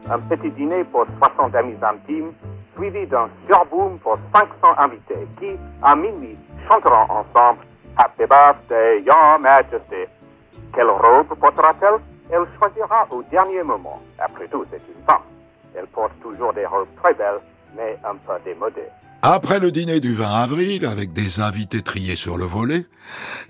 Un 0.08 0.20
petit 0.20 0.50
dîner 0.50 0.84
pour 0.84 1.04
60 1.18 1.54
amis 1.56 1.74
intimes, 1.82 2.32
suivi 2.76 3.06
d'un 3.08 3.28
surboom 3.48 3.98
pour 3.98 4.16
500 4.32 4.46
invités 4.78 5.26
qui, 5.40 5.58
à 5.82 5.96
minuit, 5.96 6.36
chanteront 6.68 7.10
ensemble 7.10 7.60
Happy 7.96 8.22
Birthday, 8.28 9.02
Your 9.04 9.38
Majesty. 9.40 10.06
Quelle 10.72 10.90
robe 10.90 11.34
portera-t-elle? 11.40 12.00
Elle 12.30 12.46
choisira 12.56 13.06
au 13.10 13.22
dernier 13.24 13.64
moment. 13.64 14.00
Après 14.18 14.46
tout, 14.46 14.64
c'est 14.70 14.76
une 14.76 15.04
femme. 15.04 15.22
Elle 15.74 15.86
porte 15.88 16.12
toujours 16.22 16.52
des 16.52 16.66
robes 16.66 16.88
très 17.02 17.14
belles, 17.14 17.40
mais 17.76 17.98
un 18.04 18.14
peu 18.14 18.32
démodées. 18.44 18.88
Après 19.22 19.58
le 19.58 19.72
dîner 19.72 19.98
du 19.98 20.14
20 20.14 20.24
avril, 20.24 20.86
avec 20.86 21.12
des 21.14 21.40
invités 21.40 21.82
triés 21.82 22.14
sur 22.14 22.38
le 22.38 22.44
volet, 22.44 22.84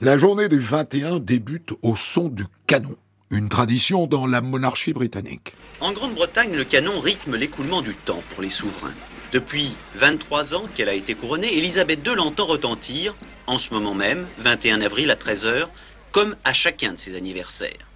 la 0.01 0.17
journée 0.17 0.49
du 0.49 0.59
21 0.59 1.19
débute 1.19 1.75
au 1.83 1.97
son 1.97 2.29
du 2.31 2.45
canon, 2.67 2.97
une 3.31 3.51
tradition 3.51 4.07
dans 4.07 4.27
la 4.27 4.41
monarchie 4.41 4.95
britannique. 4.95 5.55
En 5.79 5.93
Grande-Bretagne, 5.93 6.55
le 6.57 6.65
canon 6.65 7.01
rythme 7.01 7.37
l'écoulement 7.37 7.83
du 7.83 7.95
temps 7.95 8.23
pour 8.31 8.43
les 8.43 8.49
souverains. 8.49 8.95
Depuis 9.33 9.77
23 9.97 10.55
ans 10.55 10.69
qu'elle 10.75 10.89
a 10.89 10.95
été 10.95 11.15
couronnée, 11.15 11.59
Elisabeth 11.59 12.01
II 12.07 12.15
l'entend 12.15 12.47
retentir, 12.47 13.15
en 13.47 13.59
ce 13.59 13.73
moment 13.75 13.93
même, 13.93 14.27
21 14.39 14.81
avril 14.81 15.11
à 15.11 15.17
13h, 15.17 15.69
comme 16.13 16.35
à 16.45 16.55
chacun 16.55 16.95
de 16.95 16.99
ses 16.99 17.15
anniversaires. 17.15 17.87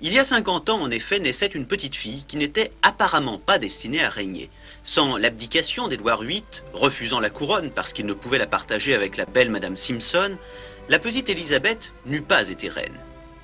Il 0.00 0.12
y 0.12 0.20
a 0.20 0.24
50 0.24 0.68
ans, 0.68 0.80
en 0.80 0.90
effet, 0.90 1.18
naissait 1.18 1.46
une 1.46 1.66
petite 1.66 1.96
fille 1.96 2.24
qui 2.28 2.36
n'était 2.36 2.70
apparemment 2.82 3.38
pas 3.38 3.58
destinée 3.58 4.04
à 4.04 4.10
régner. 4.10 4.50
Sans 4.84 5.16
l'abdication 5.16 5.88
d'Édouard 5.88 6.22
VIII, 6.22 6.44
refusant 6.72 7.18
la 7.18 7.30
couronne 7.30 7.72
parce 7.72 7.92
qu'il 7.92 8.06
ne 8.06 8.14
pouvait 8.14 8.38
la 8.38 8.46
partager 8.46 8.94
avec 8.94 9.16
la 9.16 9.24
belle 9.24 9.50
Madame 9.50 9.76
Simpson, 9.76 10.36
la 10.88 11.00
petite 11.00 11.28
Élisabeth 11.28 11.92
n'eût 12.04 12.22
pas 12.22 12.48
été 12.48 12.68
reine. 12.68 12.94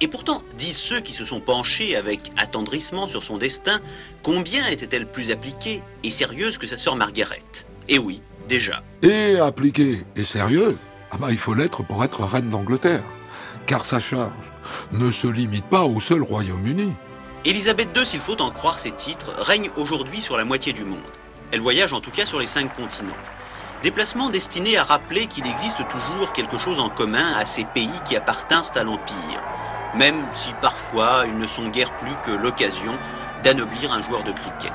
Et 0.03 0.09
pourtant, 0.09 0.43
disent 0.59 0.81
ceux 0.81 1.01
qui 1.01 1.13
se 1.13 1.25
sont 1.25 1.41
penchés 1.41 1.95
avec 1.95 2.33
attendrissement 2.37 3.07
sur 3.07 3.23
son 3.23 3.39
destin, 3.39 3.81
combien 4.25 4.67
était-elle 4.67 5.07
plus 5.07 5.31
appliquée 5.31 5.81
et 6.03 6.11
sérieuse 6.11 6.59
que 6.59 6.67
sa 6.67 6.77
sœur 6.77 6.97
Margaret 6.97 7.45
Et 7.89 8.01
oui, 8.01 8.21
déjà. 8.49 8.83
Et 9.03 9.39
appliquée 9.39 10.01
et 10.17 10.25
sérieuse 10.25 10.77
ah 11.13 11.19
bah, 11.21 11.29
il 11.31 11.39
faut 11.39 11.55
l'être 11.55 11.85
pour 11.85 12.03
être 12.03 12.25
reine 12.25 12.51
d'Angleterre, 12.51 13.05
car 13.67 13.85
sa 13.85 14.01
charge 14.01 14.33
ne 14.93 15.11
se 15.13 15.29
limite 15.29 15.67
pas 15.67 15.83
au 15.83 16.01
seul 16.01 16.23
Royaume-Uni. 16.23 16.97
Élisabeth 17.45 17.91
II, 17.95 18.05
s'il 18.05 18.23
faut 18.23 18.41
en 18.41 18.51
croire 18.51 18.81
ses 18.81 18.93
titres, 18.93 19.31
règne 19.37 19.71
aujourd'hui 19.77 20.21
sur 20.21 20.37
la 20.37 20.45
moitié 20.45 20.73
du 20.73 20.85
monde. 20.85 20.99
Elle 21.53 21.61
voyage 21.61 21.93
en 21.93 22.01
tout 22.01 22.11
cas 22.11 22.27
sur 22.27 22.41
les 22.41 22.47
cinq 22.47 22.75
continents. 22.75 23.15
Déplacement 23.83 24.31
destiné 24.31 24.79
à 24.79 24.85
rappeler 24.85 25.27
qu'il 25.27 25.47
existe 25.47 25.87
toujours 25.91 26.33
quelque 26.33 26.57
chose 26.57 26.81
en 26.81 26.89
commun 26.89 27.35
à 27.35 27.45
ces 27.45 27.65
pays 27.67 28.01
qui 28.07 28.17
appartinrent 28.17 28.73
à 28.75 28.83
l'Empire, 28.83 29.43
même 29.95 30.27
si 30.33 30.55
parfois 30.55 31.25
ils 31.27 31.37
ne 31.37 31.47
sont 31.47 31.69
guère 31.69 31.93
plus 31.93 32.17
que 32.17 32.31
l'occasion 32.31 32.97
d'anoblir 33.43 33.93
un 33.93 34.01
joueur 34.01 34.23
de 34.23 34.33
cricket. 34.33 34.73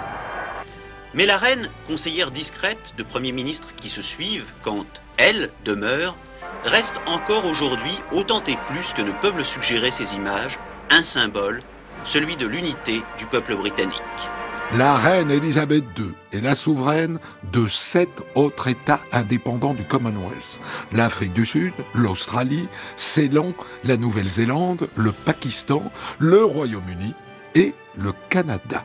Mais 1.14 1.26
la 1.26 1.38
reine, 1.38 1.70
conseillère 1.88 2.32
discrète 2.32 2.94
de 2.98 3.04
premiers 3.04 3.32
ministres 3.32 3.74
qui 3.80 3.90
se 3.90 4.02
suivent, 4.02 4.52
quand 4.64 4.86
elle 5.18 5.52
demeure, 5.66 6.16
reste 6.64 7.00
encore 7.06 7.46
aujourd'hui, 7.46 8.04
autant 8.12 8.44
et 8.44 8.58
plus 8.58 8.94
que 8.94 9.02
ne 9.02 9.12
peuvent 9.12 9.38
le 9.38 9.44
suggérer 9.44 9.92
ces 9.92 10.16
images, 10.16 10.60
un 10.90 11.04
symbole, 11.04 11.62
celui 12.04 12.38
de 12.38 12.46
l'unité 12.46 13.06
du 13.18 13.26
peuple 13.26 13.56
britannique. 13.56 14.32
La 14.74 14.96
reine 14.96 15.32
Elisabeth 15.32 15.86
II 15.98 16.12
est 16.34 16.42
la 16.42 16.54
souveraine 16.54 17.20
de 17.54 17.68
sept 17.68 18.10
autres 18.36 18.68
États 18.68 19.00
indépendants 19.14 19.74
du 19.74 19.84
Commonwealth. 19.84 20.60
L'Afrique 20.92 21.32
du 21.32 21.46
Sud, 21.46 21.72
l'Australie, 21.96 22.68
Ceylan, 22.98 23.54
la 23.86 23.96
Nouvelle-Zélande, 23.96 24.90
le 24.98 25.14
Pakistan, 25.14 25.82
le 26.20 26.44
Royaume-Uni 26.44 27.14
et 27.56 27.74
le 27.98 28.12
Canada. 28.30 28.84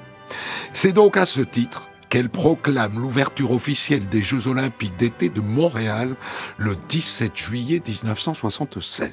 C'est 0.73 0.93
donc 0.93 1.17
à 1.17 1.27
ce 1.27 1.41
titre 1.41 1.89
qu'elle 2.09 2.29
proclame 2.29 3.01
l'ouverture 3.01 3.51
officielle 3.51 4.09
des 4.09 4.23
Jeux 4.23 4.47
olympiques 4.47 4.97
d'été 4.97 5.31
de 5.31 5.41
Montréal 5.41 6.15
le 6.59 6.77
17 6.89 7.37
juillet 7.37 7.83
1976. 7.85 9.11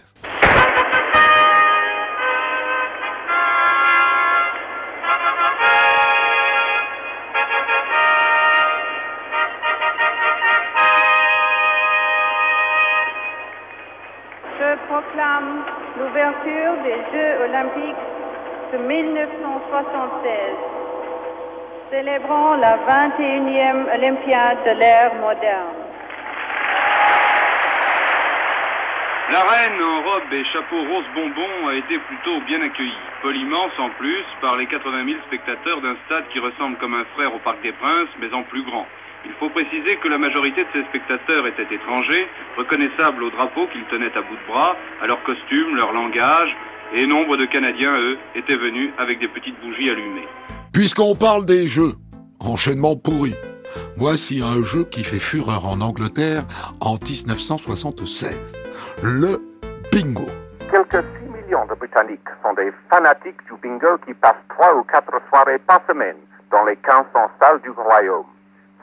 L'ouverture 15.99 16.73
des 16.83 16.97
Jeux 17.11 17.43
olympiques 17.43 18.05
de 18.71 18.77
1976 18.77 20.31
célébrant 21.91 22.55
la 22.55 22.77
21e 22.77 23.93
Olympiade 23.95 24.59
de 24.65 24.79
l'ère 24.79 25.13
moderne. 25.15 25.75
La 29.31 29.43
reine 29.43 29.81
en 29.83 30.01
robe 30.09 30.33
et 30.33 30.43
chapeau 30.45 30.81
rose 30.91 31.05
bonbon 31.13 31.67
a 31.69 31.73
été 31.73 31.99
plutôt 31.99 32.39
bien 32.47 32.61
accueillie. 32.61 32.97
Poliment, 33.21 33.69
sans 33.75 33.89
plus, 33.99 34.23
par 34.41 34.57
les 34.57 34.65
80 34.65 35.05
000 35.05 35.19
spectateurs 35.27 35.81
d'un 35.81 35.95
stade 36.05 36.23
qui 36.31 36.39
ressemble 36.39 36.77
comme 36.77 36.95
un 36.95 37.05
frère 37.15 37.35
au 37.35 37.39
Parc 37.39 37.61
des 37.61 37.73
Princes, 37.73 38.09
mais 38.19 38.33
en 38.33 38.43
plus 38.43 38.63
grand. 38.63 38.87
Il 39.25 39.31
faut 39.39 39.49
préciser 39.49 39.97
que 39.97 40.07
la 40.07 40.17
majorité 40.17 40.63
de 40.63 40.69
ces 40.73 40.83
spectateurs 40.85 41.45
étaient 41.47 41.73
étrangers, 41.73 42.27
reconnaissables 42.57 43.23
au 43.23 43.29
drapeau 43.29 43.67
qu'ils 43.67 43.85
tenaient 43.85 44.15
à 44.15 44.21
bout 44.21 44.35
de 44.35 44.51
bras, 44.51 44.75
à 45.01 45.07
leur 45.07 45.21
costume, 45.23 45.75
leur 45.75 45.91
langage, 45.91 46.55
et 46.93 47.05
nombre 47.05 47.37
de 47.37 47.45
Canadiens, 47.45 47.97
eux, 47.99 48.17
étaient 48.35 48.55
venus 48.55 48.91
avec 48.97 49.19
des 49.19 49.27
petites 49.27 49.59
bougies 49.61 49.89
allumées. 49.89 50.27
Puisqu'on 50.73 51.15
parle 51.15 51.45
des 51.45 51.67
jeux, 51.67 51.93
enchaînement 52.39 52.95
pourri. 52.95 53.35
Voici 53.97 54.41
un 54.41 54.63
jeu 54.63 54.83
qui 54.85 55.03
fait 55.03 55.19
fureur 55.19 55.65
en 55.65 55.81
Angleterre 55.81 56.43
en 56.81 56.93
1976. 56.93 58.55
Le 59.03 59.39
bingo. 59.91 60.27
Quelques 60.71 61.03
6 61.03 61.29
millions 61.29 61.65
de 61.67 61.75
Britanniques 61.75 62.29
sont 62.43 62.53
des 62.53 62.71
fanatiques 62.89 63.43
du 63.45 63.53
bingo 63.61 63.97
qui 64.05 64.13
passent 64.13 64.35
3 64.49 64.75
ou 64.75 64.83
4 64.83 65.11
soirées 65.29 65.59
par 65.59 65.81
semaine 65.87 66.17
dans 66.51 66.65
les 66.65 66.75
1500 66.75 67.05
salles 67.39 67.61
du 67.61 67.69
royaume. 67.69 68.25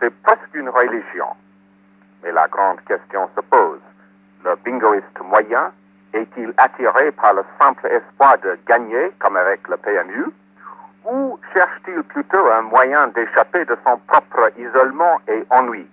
C'est 0.00 0.14
presque 0.22 0.54
une 0.54 0.68
religion. 0.68 1.28
Mais 2.22 2.32
la 2.32 2.48
grande 2.48 2.80
question 2.84 3.28
se 3.34 3.40
pose. 3.40 3.80
Le 4.44 4.56
bingoiste 4.64 5.20
moyen 5.24 5.72
est-il 6.12 6.52
attiré 6.56 7.12
par 7.12 7.34
le 7.34 7.44
simple 7.60 7.86
espoir 7.86 8.36
de 8.38 8.58
gagner, 8.66 9.10
comme 9.18 9.36
avec 9.36 9.66
le 9.68 9.76
PMU, 9.76 10.26
ou 11.04 11.38
cherche-t-il 11.54 12.02
plutôt 12.02 12.50
un 12.50 12.62
moyen 12.62 13.08
d'échapper 13.08 13.64
de 13.64 13.76
son 13.86 13.98
propre 14.08 14.50
isolement 14.58 15.20
et 15.28 15.44
ennui 15.50 15.86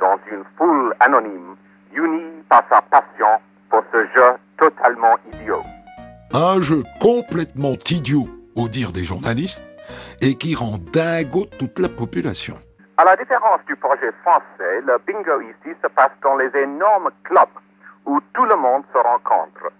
dans 0.00 0.18
une 0.30 0.44
foule 0.56 0.94
anonyme, 1.00 1.56
unie 1.92 2.42
par 2.48 2.62
sa 2.70 2.82
passion 2.82 3.40
pour 3.70 3.82
ce 3.92 3.98
jeu 4.16 4.32
totalement 4.58 5.16
idiot? 5.32 5.62
Un 6.32 6.60
jeu 6.60 6.82
complètement 7.00 7.74
idiot, 7.90 8.28
au 8.56 8.68
dire 8.68 8.92
des 8.92 9.04
journalistes, 9.04 9.64
et 10.20 10.34
qui 10.34 10.54
rend 10.54 10.78
dingo 10.92 11.46
toute 11.58 11.78
la 11.78 11.88
population. 11.88 12.56
À 13.00 13.04
la 13.04 13.14
différence 13.14 13.64
du 13.66 13.76
projet 13.76 14.10
français, 14.22 14.80
le 14.80 14.98
bingo 15.06 15.40
ici 15.40 15.72
se 15.80 15.86
passe 15.86 16.10
dans 16.20 16.34
les 16.34 16.50
énormes 16.56 17.10
clubs 17.22 17.56
où 18.04 18.20
tout 18.34 18.44
le 18.44 18.56
monde 18.56 18.82
se 18.92 18.98
rencontre. 18.98 19.70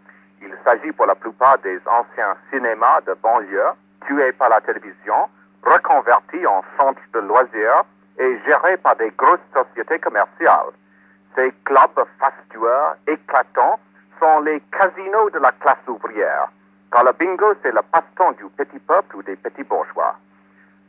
Il 0.41 0.55
s'agit 0.65 0.93
pour 0.93 1.07
la 1.07 1.17
plupart 1.17 1.59
des 1.59 1.81
anciens 1.85 2.37
cinémas 2.49 3.01
de 3.09 3.15
banlieue 3.15 3.73
tués 4.07 4.31
par 4.31 4.51
la 4.51 4.61
télévision, 4.61 5.29
reconvertis 5.65 6.47
en 6.47 6.63
centres 6.79 7.03
de 7.13 7.19
loisirs 7.19 7.83
et 8.21 8.39
gérés 8.47 8.77
par 8.77 8.95
des 8.95 9.11
grosses 9.11 9.41
sociétés 9.53 9.99
commerciales. 9.99 10.71
Ces 11.35 11.53
clubs 11.65 12.07
fastueux, 12.21 12.85
éclatants, 13.09 13.81
sont 14.21 14.41
les 14.43 14.61
casinos 14.71 15.31
de 15.31 15.41
la 15.41 15.51
classe 15.51 15.89
ouvrière, 15.89 16.53
car 16.93 17.03
le 17.03 17.11
bingo, 17.19 17.53
c'est 17.65 17.73
le 17.73 17.83
passe-temps 17.91 18.31
du 18.39 18.45
petit 18.57 18.79
peuple 18.79 19.17
ou 19.17 19.23
des 19.25 19.35
petits 19.35 19.65
bourgeois. 19.65 20.15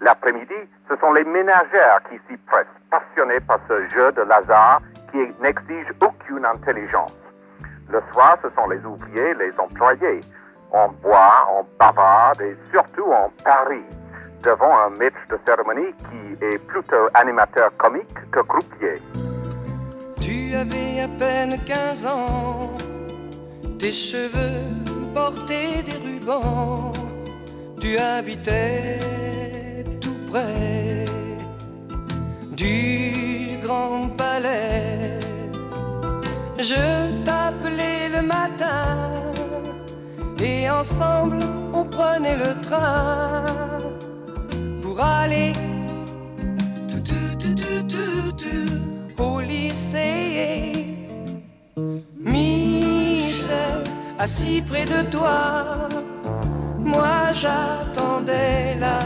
L'après-midi, 0.02 0.56
ce 0.90 0.96
sont 0.98 1.12
les 1.14 1.24
ménagères 1.24 2.02
qui 2.10 2.18
s'y 2.28 2.38
pressent, 2.48 2.68
passionnés 2.90 3.40
par 3.42 3.60
ce 3.68 3.88
jeu 3.90 4.12
de 4.14 4.22
hasard 4.22 4.82
qui 5.12 5.18
n'exige 5.42 5.92
aucune 6.02 6.46
intelligence. 6.46 7.16
Le 7.90 8.02
soir, 8.14 8.38
ce 8.42 8.50
sont 8.50 8.70
les 8.70 8.84
ouvriers, 8.86 9.34
les 9.34 9.60
employés. 9.60 10.22
On 10.72 10.88
boit, 11.02 11.48
on 11.52 11.66
bavarde 11.80 12.42
et 12.42 12.56
surtout 12.72 13.06
on 13.08 13.30
parie. 13.44 13.86
devant 14.44 14.74
un 14.86 14.90
maître 14.92 15.18
de 15.30 15.38
cérémonie 15.46 15.94
qui 16.10 16.46
est 16.46 16.58
plutôt 16.60 17.08
animateur 17.14 17.76
comique 17.78 18.14
que 18.32 18.40
croupier. 18.40 18.96
Tu 20.22 20.56
avais 20.56 21.02
à 21.02 21.08
peine 21.20 21.58
15 21.66 22.06
ans, 22.06 22.74
tes 23.80 23.92
cheveux 23.92 24.64
portaient 25.14 25.84
des 25.84 25.98
rubans, 26.06 26.92
tu 27.80 27.98
habitais 27.98 29.00
du 32.56 33.58
grand 33.63 34.10
palais. 34.18 35.20
Je 36.58 37.24
t'appelais 37.24 38.10
le 38.10 38.22
matin 38.22 38.84
et 40.42 40.70
ensemble 40.70 41.39
on 41.74 41.84
prenait 41.86 42.36
le 42.36 42.60
train 42.62 43.46
pour 44.82 45.00
aller 45.02 45.54
tout, 46.89 47.04
tout, 47.10 47.36
tout, 47.39 47.56
tout, 47.56 47.84
tout, 47.88 48.32
tout, 48.44 49.24
au 49.24 49.39
lycée. 49.39 50.86
Michel, 52.20 53.84
assis 54.20 54.62
près 54.62 54.86
de 54.86 55.02
toi, 55.10 55.89
moi 56.78 57.32
j'attendais 57.32 58.76
la 58.80 59.00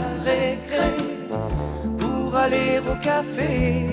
aller 2.44 2.78
au 2.90 2.96
café, 3.02 3.86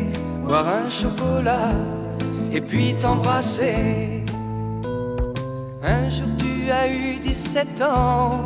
boire 0.45 0.67
un 0.67 0.89
chocolat 0.89 1.71
et 2.51 2.61
puis 2.61 2.95
t'embrasser. 2.99 4.25
Un 5.83 6.09
jour 6.09 6.27
tu 6.37 6.69
as 6.69 6.87
eu 6.87 7.19
17 7.19 7.81
ans, 7.81 8.45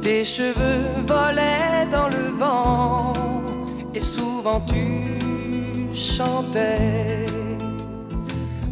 tes 0.00 0.24
cheveux 0.24 0.86
volaient 1.06 1.86
dans 1.92 2.08
le 2.08 2.24
vent 2.38 3.12
et 3.94 4.00
souvent 4.00 4.60
tu 4.62 5.18
chantais. 5.94 7.26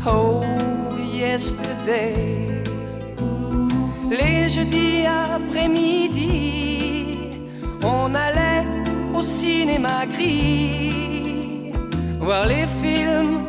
Oh, 0.07 0.41
yesterday. 1.15 2.63
Les 4.11 4.49
jeudis 4.49 5.05
après-midi, 5.07 6.31
on 7.83 8.15
allait 8.15 8.72
cinéma 9.23 10.07
gris 10.07 11.73
voir 12.21 12.47
les 12.47 12.67
films 12.81 13.43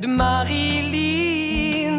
de 0.00 0.06
Marilyn. 0.06 1.96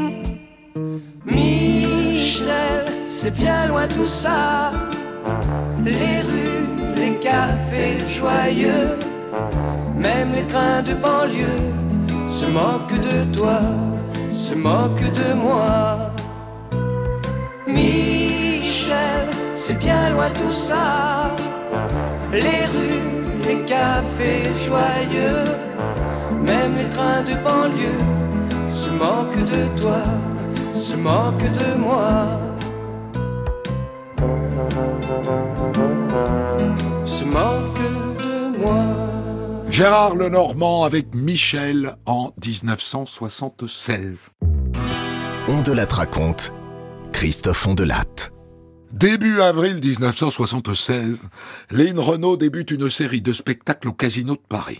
Michel, 1.25 2.85
c'est 3.07 3.33
bien 3.33 3.67
loin 3.67 3.87
tout 3.87 4.05
ça. 4.05 4.71
Les 5.83 6.21
rues, 6.27 6.67
les 6.95 7.15
cafés 7.19 7.97
joyeux, 8.09 8.97
même 9.95 10.33
les 10.33 10.47
trains 10.47 10.81
de 10.83 10.93
banlieue 10.93 11.63
se 12.29 12.45
moquent 12.47 13.01
de 13.09 13.17
toi, 13.35 13.59
se 14.33 14.53
moquent 14.53 15.11
de 15.21 15.33
moi. 15.33 16.11
Michel, 17.67 19.16
c'est 19.67 19.79
bien 19.79 20.11
loin 20.11 20.29
tout 20.29 20.53
ça. 20.53 21.35
Les 22.31 22.65
rues, 22.73 23.43
les 23.43 23.65
cafés 23.65 24.49
joyeux, 24.65 25.43
même 26.41 26.77
les 26.77 26.89
trains 26.95 27.23
de 27.23 27.35
banlieue 27.43 28.05
se 28.73 28.89
moquent 28.89 29.45
de 29.55 29.63
toi, 29.79 30.03
se 30.73 30.95
moquent 30.95 31.51
de 31.61 31.69
moi. 31.75 32.39
Se 37.05 37.25
moquent 37.25 37.91
de 38.23 38.57
moi. 38.57 38.85
Gérard 39.69 40.15
Lenormand 40.15 40.85
avec 40.85 41.13
Michel 41.13 41.91
en 42.05 42.31
1976. 42.45 44.31
On 45.49 45.61
de 45.61 45.73
la 45.73 45.85
raconte, 45.85 46.53
Christophe 47.11 47.67
Ondelatte. 47.67 48.36
Début 48.91 49.41
avril 49.41 49.75
1976, 49.83 51.21
Lynn 51.71 51.99
Renault 51.99 52.37
débute 52.37 52.71
une 52.71 52.89
série 52.89 53.21
de 53.21 53.33
spectacles 53.33 53.89
au 53.89 53.93
Casino 53.93 54.33
de 54.33 54.41
Paris. 54.47 54.79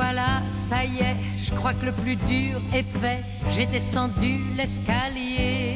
Voilà, 0.00 0.42
ça 0.48 0.84
y 0.84 0.98
est, 0.98 1.16
je 1.36 1.50
crois 1.50 1.74
que 1.74 1.86
le 1.86 1.90
plus 1.92 2.14
dur 2.14 2.60
est 2.72 2.88
fait. 3.00 3.20
J'ai 3.50 3.66
descendu 3.66 4.38
l'escalier. 4.56 5.74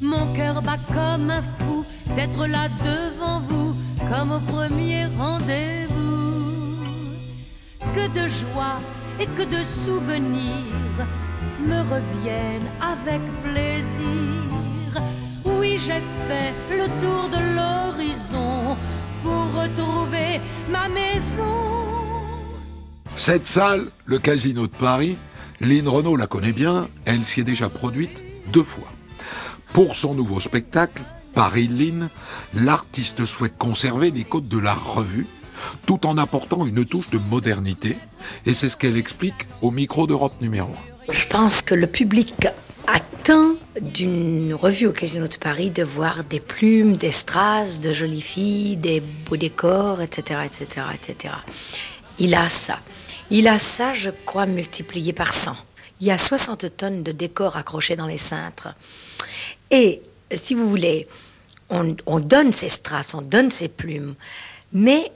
Mon 0.00 0.32
cœur 0.32 0.62
bat 0.62 0.78
comme 0.88 1.28
un 1.28 1.42
fou 1.42 1.84
d'être 2.16 2.46
là 2.46 2.68
devant 2.82 3.40
vous, 3.40 3.76
comme 4.08 4.32
au 4.32 4.40
premier 4.40 5.04
rendez-vous. 5.18 6.40
Que 7.94 8.06
de 8.18 8.26
joie 8.26 8.80
et 9.20 9.26
que 9.26 9.44
de 9.56 9.62
souvenirs 9.62 11.06
me 11.60 11.80
reviennent 11.94 12.70
avec 12.80 13.20
plaisir. 13.42 14.90
Oui, 15.44 15.76
j'ai 15.76 16.02
fait 16.26 16.54
le 16.70 16.86
tour 17.02 17.28
de 17.28 17.40
l'horizon 17.56 18.74
pour 19.22 19.42
retrouver 19.60 20.40
ma 20.70 20.88
maison. 20.88 21.79
Cette 23.20 23.46
salle, 23.46 23.84
le 24.06 24.18
Casino 24.18 24.62
de 24.62 24.72
Paris, 24.72 25.18
Lynn 25.60 25.86
Renault 25.86 26.16
la 26.16 26.26
connaît 26.26 26.54
bien, 26.54 26.88
elle 27.04 27.22
s'y 27.22 27.40
est 27.40 27.44
déjà 27.44 27.68
produite 27.68 28.24
deux 28.50 28.62
fois. 28.62 28.90
Pour 29.74 29.94
son 29.94 30.14
nouveau 30.14 30.40
spectacle, 30.40 31.02
Paris 31.34 31.68
Lynn, 31.68 32.08
l'artiste 32.54 33.26
souhaite 33.26 33.58
conserver 33.58 34.10
les 34.10 34.24
codes 34.24 34.48
de 34.48 34.58
la 34.58 34.72
revue, 34.72 35.26
tout 35.84 36.06
en 36.06 36.16
apportant 36.16 36.64
une 36.64 36.86
touche 36.86 37.10
de 37.10 37.18
modernité, 37.18 37.98
et 38.46 38.54
c'est 38.54 38.70
ce 38.70 38.78
qu'elle 38.78 38.96
explique 38.96 39.46
au 39.60 39.70
micro 39.70 40.06
d'Europe 40.06 40.40
numéro 40.40 40.70
1. 41.08 41.12
Je 41.12 41.26
pense 41.26 41.60
que 41.60 41.74
le 41.74 41.88
public 41.88 42.46
attend 42.86 43.52
d'une 43.82 44.54
revue 44.54 44.86
au 44.86 44.92
Casino 44.92 45.28
de 45.28 45.36
Paris 45.36 45.68
de 45.68 45.82
voir 45.82 46.24
des 46.24 46.40
plumes, 46.40 46.96
des 46.96 47.12
strass, 47.12 47.82
de 47.82 47.92
jolies 47.92 48.22
filles, 48.22 48.76
des 48.78 49.00
beaux 49.00 49.36
décors, 49.36 50.00
etc., 50.00 50.40
etc., 50.46 50.86
etc. 50.94 51.34
Il 52.18 52.34
a 52.34 52.48
ça. 52.48 52.78
Il 53.30 53.46
a 53.48 53.58
ça, 53.58 53.92
je 53.92 54.10
crois, 54.26 54.46
multiplié 54.46 55.12
par 55.12 55.32
100. 55.32 55.56
Il 56.00 56.06
y 56.06 56.10
a 56.10 56.18
60 56.18 56.76
tonnes 56.76 57.02
de 57.02 57.12
décors 57.12 57.56
accrochés 57.56 57.96
dans 57.96 58.06
les 58.06 58.18
cintres. 58.18 58.68
Et, 59.70 60.02
si 60.34 60.54
vous 60.54 60.68
voulez, 60.68 61.06
on, 61.68 61.94
on 62.06 62.20
donne 62.20 62.52
ces 62.52 62.68
strass, 62.68 63.14
on 63.14 63.22
donne 63.22 63.50
ces 63.50 63.68
plumes, 63.68 64.14
mais 64.72 65.12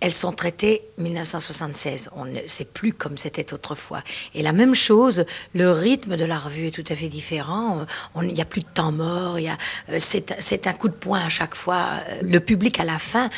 elles 0.00 0.12
sont 0.12 0.32
traitées 0.32 0.82
1976. 0.98 2.10
On 2.14 2.26
ne 2.26 2.40
sait 2.46 2.64
plus 2.66 2.92
comme 2.92 3.16
c'était 3.16 3.54
autrefois. 3.54 4.02
Et 4.34 4.42
la 4.42 4.52
même 4.52 4.74
chose, 4.74 5.24
le 5.54 5.70
rythme 5.70 6.16
de 6.16 6.24
la 6.24 6.38
revue 6.38 6.66
est 6.66 6.70
tout 6.70 6.84
à 6.92 6.94
fait 6.94 7.08
différent. 7.08 7.86
Il 8.20 8.34
n'y 8.34 8.40
a 8.42 8.44
plus 8.44 8.60
de 8.60 8.66
temps 8.66 8.92
mort. 8.92 9.36
euh, 9.36 9.96
C'est 9.98 10.34
c'est 10.40 10.66
un 10.66 10.74
coup 10.74 10.88
de 10.88 10.94
poing 10.94 11.24
à 11.24 11.28
chaque 11.30 11.54
fois. 11.54 12.00
Euh, 12.08 12.18
Le 12.22 12.38
public, 12.40 12.80
à 12.80 12.84
la 12.84 12.98
fin, 12.98 13.30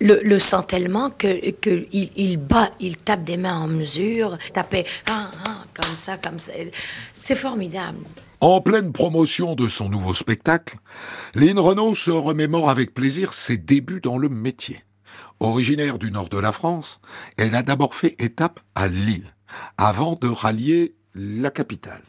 le, 0.00 0.20
le 0.22 0.38
tellement 0.66 1.10
que, 1.10 2.36
bat, 2.36 2.70
il 2.80 2.96
tape 2.96 3.24
des 3.24 3.36
mains 3.36 3.58
en 3.58 3.68
mesure, 3.68 4.38
tapait 4.52 4.84
ah, 5.08 5.30
ah, 5.46 5.64
comme 5.74 5.94
ça, 5.94 6.16
comme 6.16 6.38
ça. 6.38 6.52
C'est 7.12 7.34
formidable. 7.34 7.98
En 8.40 8.60
pleine 8.60 8.92
promotion 8.92 9.54
de 9.54 9.66
son 9.66 9.88
nouveau 9.88 10.12
spectacle, 10.12 10.76
Lynn 11.34 11.58
Renault 11.58 11.94
se 11.94 12.10
remémore 12.10 12.68
avec 12.68 12.92
plaisir 12.92 13.32
ses 13.32 13.56
débuts 13.56 14.00
dans 14.02 14.18
le 14.18 14.28
métier. 14.28 14.84
Originaire 15.40 15.98
du 15.98 16.10
nord 16.10 16.28
de 16.28 16.38
la 16.38 16.52
France, 16.52 17.00
elle 17.38 17.54
a 17.54 17.62
d'abord 17.62 17.94
fait 17.94 18.20
étape 18.22 18.60
à 18.74 18.88
Lille, 18.88 19.34
avant 19.78 20.18
de 20.20 20.28
rallier 20.28 20.94
la 21.14 21.50
capitale. 21.50 22.02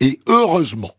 Et 0.00 0.20
heureusement, 0.26 0.94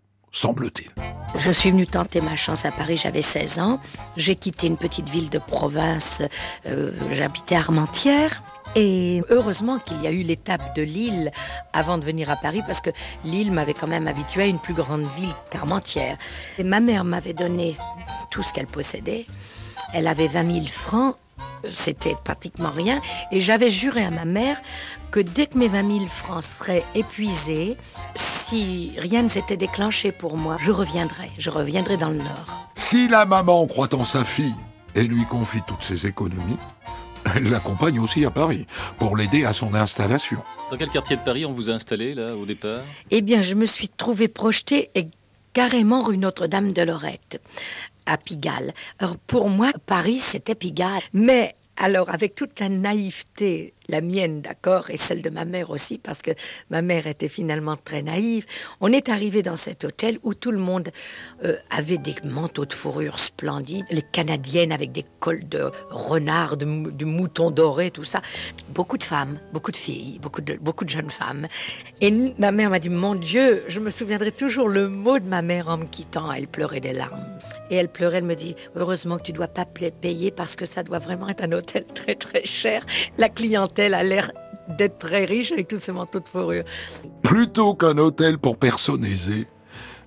Je 1.39 1.49
suis 1.49 1.71
venue 1.71 1.87
tenter 1.87 2.19
ma 2.19 2.35
chance 2.35 2.65
à 2.65 2.71
Paris, 2.71 2.97
j'avais 2.97 3.21
16 3.21 3.59
ans. 3.59 3.79
J'ai 4.17 4.35
quitté 4.35 4.67
une 4.67 4.75
petite 4.75 5.09
ville 5.09 5.29
de 5.29 5.39
province, 5.39 6.21
euh, 6.67 6.91
j'habitais 7.13 7.55
Armentières. 7.55 8.43
Et 8.75 9.21
heureusement 9.29 9.79
qu'il 9.79 10.01
y 10.01 10.07
a 10.07 10.11
eu 10.11 10.23
l'étape 10.23 10.75
de 10.75 10.81
Lille 10.81 11.31
avant 11.71 11.97
de 11.97 12.03
venir 12.03 12.29
à 12.29 12.35
Paris, 12.35 12.63
parce 12.67 12.81
que 12.81 12.89
Lille 13.23 13.53
m'avait 13.53 13.73
quand 13.73 13.87
même 13.87 14.09
habitué 14.09 14.43
à 14.43 14.47
une 14.47 14.59
plus 14.59 14.73
grande 14.73 15.07
ville 15.15 15.31
qu'Armentières. 15.51 16.17
Ma 16.61 16.81
mère 16.81 17.05
m'avait 17.05 17.33
donné 17.33 17.77
tout 18.29 18.43
ce 18.43 18.51
qu'elle 18.51 18.67
possédait. 18.67 19.27
Elle 19.93 20.07
avait 20.07 20.27
20 20.27 20.51
000 20.51 20.65
francs, 20.67 21.15
c'était 21.65 22.17
pratiquement 22.25 22.71
rien. 22.71 22.99
Et 23.31 23.39
j'avais 23.39 23.69
juré 23.69 24.03
à 24.03 24.11
ma 24.11 24.25
mère 24.25 24.57
que 25.15 25.21
dès 25.21 25.47
que 25.47 25.57
mes 25.57 25.69
20 25.69 25.99
000 25.99 26.05
francs 26.07 26.43
seraient 26.43 26.83
épuisés, 26.93 27.77
si 28.15 28.91
rien 28.97 29.21
ne 29.21 29.29
s'était 29.29 29.55
déclenché 29.55 30.11
pour 30.11 30.35
moi, 30.35 30.57
je 30.59 30.71
reviendrai. 30.71 31.31
Je 31.37 31.49
reviendrai 31.49 31.95
dans 31.95 32.09
le 32.09 32.17
Nord. 32.17 32.67
Si 32.75 33.07
la 33.07 33.25
maman 33.25 33.65
croit 33.65 33.95
en 33.95 34.03
sa 34.03 34.25
fille 34.25 34.53
et 34.93 35.03
lui 35.03 35.25
confie 35.25 35.61
toutes 35.65 35.83
ses 35.83 36.05
économies, 36.05 36.57
elle 37.33 37.49
l'accompagne 37.49 37.97
aussi 37.97 38.25
à 38.25 38.29
Paris 38.29 38.67
pour 38.99 39.15
l'aider 39.15 39.45
à 39.45 39.53
son 39.53 39.73
installation. 39.73 40.43
Dans 40.69 40.75
quel 40.75 40.89
quartier 40.89 41.15
de 41.15 41.21
Paris 41.21 41.45
on 41.45 41.53
vous 41.53 41.69
a 41.69 41.73
installé, 41.73 42.13
là, 42.13 42.35
au 42.35 42.45
départ? 42.45 42.81
Eh 43.09 43.21
bien, 43.21 43.41
je 43.41 43.53
me 43.53 43.65
suis 43.65 43.87
trouvée 43.87 44.27
projetée 44.27 44.89
et 44.95 45.05
carrément 45.53 46.01
rue 46.01 46.17
Notre-Dame 46.17 46.73
de 46.73 46.81
Lorette, 46.81 47.41
à 48.05 48.17
Pigalle. 48.17 48.73
Alors, 48.99 49.15
pour 49.15 49.49
moi, 49.49 49.71
Paris, 49.85 50.19
c'était 50.19 50.55
Pigalle. 50.55 51.03
Mais 51.13 51.55
alors, 51.77 52.09
avec 52.09 52.35
toute 52.35 52.59
la 52.59 52.69
naïveté, 52.69 53.73
la 53.87 54.01
mienne, 54.01 54.41
d'accord, 54.41 54.89
et 54.89 54.97
celle 54.97 55.21
de 55.21 55.29
ma 55.29 55.45
mère 55.45 55.69
aussi, 55.69 55.97
parce 55.97 56.21
que 56.21 56.31
ma 56.69 56.81
mère 56.81 57.07
était 57.07 57.27
finalement 57.27 57.75
très 57.77 58.01
naïve, 58.01 58.45
on 58.81 58.91
est 58.91 59.09
arrivé 59.09 59.41
dans 59.41 59.55
cet 59.55 59.83
hôtel 59.83 60.17
où 60.23 60.33
tout 60.33 60.51
le 60.51 60.57
monde 60.57 60.89
euh, 61.43 61.55
avait 61.69 61.97
des 61.97 62.15
manteaux 62.23 62.65
de 62.65 62.73
fourrure 62.73 63.19
splendides, 63.19 63.85
les 63.91 64.01
Canadiennes 64.01 64.71
avec 64.71 64.91
des 64.91 65.05
cols 65.19 65.47
de 65.47 65.71
renard, 65.89 66.57
de, 66.57 66.65
mou- 66.65 66.91
de 66.91 67.05
mouton 67.05 67.51
doré, 67.51 67.91
tout 67.91 68.03
ça. 68.03 68.21
Beaucoup 68.69 68.97
de 68.97 69.03
femmes, 69.03 69.39
beaucoup 69.53 69.71
de 69.71 69.77
filles, 69.77 70.19
beaucoup 70.19 70.41
de, 70.41 70.57
jeunes 70.87 71.09
femmes. 71.09 71.47
Et 72.01 72.11
ma 72.37 72.51
mère 72.51 72.69
m'a 72.69 72.79
dit, 72.79 72.89
mon 72.89 73.15
Dieu, 73.15 73.63
je 73.67 73.79
me 73.79 73.89
souviendrai 73.89 74.31
toujours 74.31 74.69
le 74.69 74.89
mot 74.89 75.19
de 75.19 75.25
ma 75.25 75.41
mère 75.41 75.69
en 75.69 75.77
me 75.77 75.85
quittant. 75.85 76.31
Elle 76.31 76.47
pleurait 76.47 76.79
des 76.79 76.93
larmes. 76.93 77.25
Et 77.69 77.75
elle 77.75 77.89
pleurait, 77.89 78.17
elle 78.19 78.25
me 78.25 78.35
dit, 78.35 78.55
heureusement 78.75 79.17
que 79.17 79.23
tu 79.23 79.31
dois 79.31 79.47
pas 79.47 79.65
payer 79.65 80.31
parce 80.31 80.55
que 80.55 80.65
ça 80.65 80.83
doit 80.83 80.99
vraiment 80.99 81.29
être 81.29 81.43
un 81.43 81.51
hôtel 81.51 81.85
très 81.85 82.15
très 82.15 82.45
cher. 82.45 82.85
La 83.17 83.29
clientèle 83.29 83.74
a 83.79 84.03
l'air 84.03 84.31
d'être 84.77 84.99
très 84.99 85.25
riche 85.25 85.51
avec 85.51 85.67
tous 85.67 85.77
ces 85.77 85.91
manteaux 85.91 86.19
de 86.19 86.27
fourrure. 86.27 86.63
Plutôt 87.21 87.75
qu'un 87.75 87.97
hôtel 87.97 88.37
pour 88.37 88.57
personnes 88.57 89.05
aisées, 89.05 89.47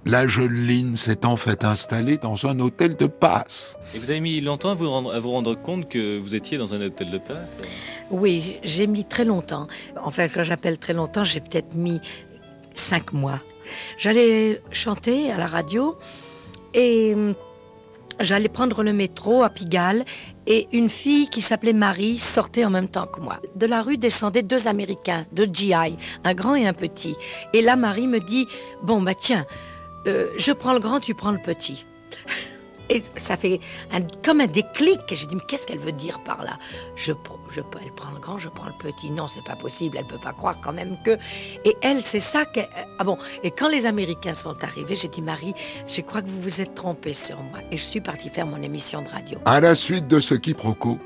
la 0.05 0.27
jeune 0.27 0.67
Lynn 0.67 0.97
s'est 0.97 1.27
en 1.27 1.37
fait 1.37 1.65
installée 1.65 2.17
dans 2.17 2.47
un 2.47 2.59
hôtel 2.61 2.97
de 2.97 3.07
passe. 3.07 3.77
Et 3.95 3.99
vous 3.99 4.11
avez 4.11 4.21
mis 4.21 4.41
longtemps 4.41 4.71
à 4.71 4.75
vous 4.75 4.89
rendre, 4.89 5.15
à 5.15 5.19
vous 5.19 5.31
rendre 5.31 5.55
compte 5.55 5.89
que 5.89 6.19
vous 6.19 6.35
étiez 6.35 6.57
dans 6.57 6.75
un 6.75 6.81
hôtel 6.81 7.11
de 7.11 7.19
passe? 7.19 7.51
Oui, 8.11 8.59
j'ai 8.63 8.87
mis 8.87 9.05
très 9.05 9.25
longtemps. 9.25 9.67
Enfin, 10.03 10.29
quand 10.29 10.45
j'appelle 10.45 10.79
très 10.79 10.95
longtemps, 10.95 11.25
j'ai 11.25 11.41
peut-être 11.41 11.75
mis 11.75 12.01
cinq 12.75 13.13
mois. 13.13 13.41
J'allais 13.99 14.63
chanter 14.71 15.31
à 15.31 15.37
la 15.37 15.47
radio 15.47 15.99
et 16.75 17.13
hum, 17.15 17.35
j'allais 18.21 18.49
prendre 18.49 18.83
le 18.83 18.93
métro 18.93 19.43
à 19.43 19.51
Pigalle 19.51 20.05
et 20.47 20.67
une 20.73 20.89
fille 20.89 21.29
qui 21.29 21.43
s'appelait 21.43 21.73
Marie 21.73 22.19
sortait 22.19 22.65
en 22.65 22.71
même 22.71 22.89
temps 22.89 23.07
que 23.07 23.21
moi. 23.21 23.41
De 23.57 23.67
la 23.67 23.83
rue 23.83 23.99
descendaient 23.99 24.43
deux 24.43 24.69
Américains, 24.69 25.27
deux 25.33 25.49
GI, 25.53 25.97
un 26.25 26.35
grand 26.35 26.55
et 26.55 26.67
un 26.67 26.73
petit. 26.73 27.17
Et 27.53 27.63
là, 27.63 27.77
Marie 27.77 28.07
me 28.07 28.21
dit, 28.21 28.47
bon, 28.83 29.03
bah 29.03 29.15
tiens, 29.15 29.45
euh, 30.07 30.29
je 30.39 30.53
prends 30.53 30.73
le 30.73 30.81
grand, 30.81 31.01
tu 31.01 31.15
prends 31.15 31.33
le 31.33 31.39
petit. 31.39 31.87
Et 32.91 33.03
ça 33.17 33.37
fait 33.37 33.61
un- 33.93 34.03
comme 34.25 34.41
un 34.41 34.47
déclic. 34.47 35.01
J'ai 35.11 35.27
dit, 35.27 35.35
mais 35.37 35.43
qu'est-ce 35.47 35.67
qu'elle 35.67 35.79
veut 35.79 35.93
dire 35.93 36.21
par 36.25 36.43
là? 36.43 36.59
Je, 36.97 37.13
Elle 37.55 37.93
prend 37.95 38.11
le 38.13 38.19
grand, 38.21 38.39
je 38.39 38.49
prends 38.49 38.67
le 38.67 38.73
petit. 38.91 39.11
Non, 39.11 39.27
c'est 39.27 39.45
pas 39.45 39.57
possible. 39.57 39.97
Elle 39.99 40.07
peut 40.07 40.19
pas 40.23 40.33
croire 40.33 40.57
quand 40.63 40.73
même 40.73 40.97
que. 41.05 41.17
Et 41.65 41.77
elle, 41.83 42.03
c'est 42.03 42.21
ça 42.21 42.45
que. 42.45 42.61
Ah 42.99 43.05
bon. 43.05 43.19
Et 43.43 43.51
quand 43.51 43.69
les 43.69 43.87
Américains 43.87 44.35
sont 44.35 44.63
arrivés, 44.63 44.97
j'ai 44.97 45.09
dit, 45.09 45.23
Marie, 45.23 45.55
je 45.87 46.01
crois 46.01 46.23
que 46.23 46.29
vous 46.29 46.41
vous 46.41 46.61
êtes 46.61 46.75
trompée 46.75 47.13
sur 47.13 47.37
moi. 47.41 47.59
Et 47.71 47.77
je 47.77 47.85
suis 47.85 48.01
partie 48.01 48.29
faire 48.29 48.47
mon 48.47 48.63
émission 48.63 49.03
de 49.03 49.09
radio. 49.09 49.39
À 49.45 49.61
la 49.61 49.75
suite 49.75 50.07
de 50.09 50.21
ce 50.21 50.35
quiproquo, 50.35 50.99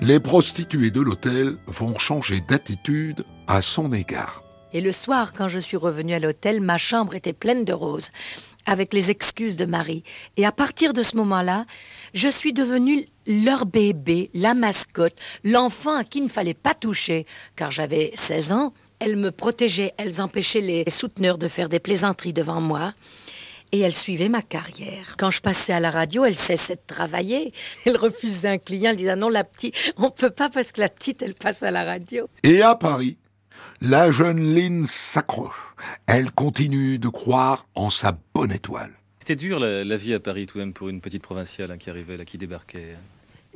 les 0.00 0.20
prostituées 0.20 0.90
de 0.90 1.00
l'hôtel 1.00 1.56
vont 1.66 1.98
changer 1.98 2.40
d'attitude 2.40 3.24
à 3.46 3.62
son 3.62 3.92
égard. 3.92 4.42
Et 4.72 4.80
le 4.80 4.92
soir, 4.92 5.32
quand 5.32 5.48
je 5.48 5.58
suis 5.58 5.76
revenue 5.76 6.14
à 6.14 6.20
l'hôtel, 6.20 6.60
ma 6.60 6.78
chambre 6.78 7.16
était 7.16 7.32
pleine 7.32 7.64
de 7.64 7.72
roses, 7.72 8.10
avec 8.66 8.92
les 8.94 9.10
excuses 9.10 9.56
de 9.56 9.64
Marie. 9.64 10.04
Et 10.36 10.46
à 10.46 10.52
partir 10.52 10.92
de 10.92 11.02
ce 11.02 11.16
moment-là, 11.16 11.66
je 12.14 12.28
suis 12.28 12.52
devenue 12.52 13.06
leur 13.26 13.66
bébé, 13.66 14.30
la 14.34 14.54
mascotte, 14.54 15.16
l'enfant 15.44 15.96
à 15.96 16.04
qui 16.04 16.18
il 16.18 16.24
ne 16.24 16.28
fallait 16.28 16.54
pas 16.54 16.74
toucher, 16.74 17.26
car 17.56 17.70
j'avais 17.70 18.12
16 18.14 18.52
ans. 18.52 18.74
Elles 18.98 19.16
me 19.16 19.30
protégeaient, 19.30 19.94
elles 19.96 20.20
empêchaient 20.20 20.60
les 20.60 20.84
souteneurs 20.90 21.38
de 21.38 21.48
faire 21.48 21.68
des 21.68 21.80
plaisanteries 21.80 22.32
devant 22.32 22.60
moi. 22.60 22.92
Et 23.72 23.78
elles 23.78 23.94
suivaient 23.94 24.28
ma 24.28 24.42
carrière. 24.42 25.14
Quand 25.16 25.30
je 25.30 25.40
passais 25.40 25.72
à 25.72 25.78
la 25.78 25.90
radio, 25.90 26.24
elles 26.24 26.34
cessaient 26.34 26.74
de 26.74 26.80
travailler. 26.86 27.52
Elles 27.86 27.96
refusaient 27.96 28.48
un 28.48 28.58
client, 28.58 28.90
elles 28.90 28.96
disaient 28.96 29.14
non, 29.14 29.28
la 29.28 29.44
petite, 29.44 29.76
on 29.96 30.10
peut 30.10 30.30
pas 30.30 30.48
parce 30.48 30.72
que 30.72 30.80
la 30.80 30.88
petite, 30.88 31.22
elle 31.22 31.34
passe 31.34 31.62
à 31.62 31.70
la 31.70 31.84
radio. 31.84 32.28
Et 32.42 32.62
à 32.62 32.74
Paris, 32.74 33.16
la 33.80 34.10
jeune 34.10 34.54
Lynn 34.54 34.86
s'accroche. 34.86 35.69
Elle 36.06 36.30
continue 36.30 36.98
de 36.98 37.08
croire 37.08 37.66
en 37.74 37.90
sa 37.90 38.18
bonne 38.34 38.52
étoile. 38.52 38.92
C'était 39.20 39.36
dur 39.36 39.60
la, 39.60 39.84
la 39.84 39.96
vie 39.96 40.14
à 40.14 40.20
Paris 40.20 40.46
tout 40.46 40.58
de 40.58 40.64
même 40.64 40.72
pour 40.72 40.88
une 40.88 41.00
petite 41.00 41.22
provinciale 41.22 41.70
hein, 41.70 41.78
qui 41.78 41.90
arrivait 41.90 42.16
là, 42.16 42.24
qui 42.24 42.38
débarquait. 42.38 42.96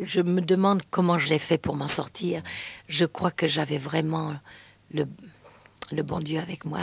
Je 0.01 0.21
me 0.21 0.41
demande 0.41 0.83
comment 0.91 1.19
j'ai 1.19 1.39
fait 1.39 1.59
pour 1.59 1.77
m'en 1.77 1.89
sortir. 1.89 2.43
Je 2.89 3.05
crois 3.05 3.31
que 3.31 3.47
j'avais 3.47 3.79
vraiment 3.79 4.35
le, 4.93 5.07
le 5.93 6.03
bon 6.03 6.21
Dieu 6.21 6.39
avec 6.39 6.65
moi. 6.65 6.81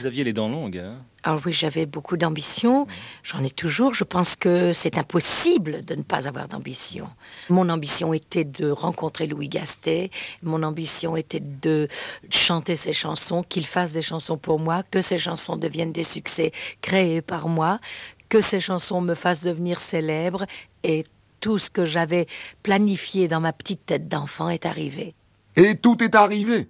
Vous 0.00 0.06
aviez 0.06 0.24
les 0.24 0.32
dents 0.32 0.48
longues. 0.48 0.78
Hein 0.78 0.96
Alors 1.22 1.40
oui, 1.44 1.52
j'avais 1.52 1.86
beaucoup 1.86 2.16
d'ambition. 2.16 2.86
J'en 3.22 3.42
ai 3.42 3.50
toujours. 3.50 3.94
Je 3.94 4.04
pense 4.04 4.36
que 4.36 4.72
c'est 4.72 4.98
impossible 4.98 5.84
de 5.84 5.94
ne 5.94 6.02
pas 6.02 6.28
avoir 6.28 6.48
d'ambition. 6.48 7.08
Mon 7.48 7.68
ambition 7.68 8.12
était 8.12 8.44
de 8.44 8.70
rencontrer 8.70 9.26
Louis 9.26 9.48
Gastet. 9.48 10.10
Mon 10.42 10.62
ambition 10.62 11.16
était 11.16 11.40
de 11.40 11.88
chanter 12.30 12.76
ses 12.76 12.92
chansons, 12.92 13.42
qu'il 13.42 13.66
fasse 13.66 13.92
des 13.92 14.02
chansons 14.02 14.38
pour 14.38 14.58
moi, 14.58 14.82
que 14.90 15.00
ces 15.00 15.18
chansons 15.18 15.56
deviennent 15.56 15.92
des 15.92 16.02
succès 16.02 16.52
créés 16.80 17.22
par 17.22 17.48
moi, 17.48 17.80
que 18.28 18.40
ces 18.40 18.60
chansons 18.60 19.00
me 19.00 19.14
fassent 19.14 19.44
devenir 19.44 19.80
célèbre. 19.80 20.46
Et 20.84 21.04
tout 21.40 21.58
ce 21.58 21.70
que 21.70 21.84
j'avais 21.84 22.26
planifié 22.62 23.28
dans 23.28 23.40
ma 23.40 23.52
petite 23.52 23.86
tête 23.86 24.08
d'enfant 24.08 24.48
est 24.48 24.66
arrivé. 24.66 25.14
Et 25.56 25.76
tout 25.76 26.02
est 26.02 26.14
arrivé. 26.14 26.68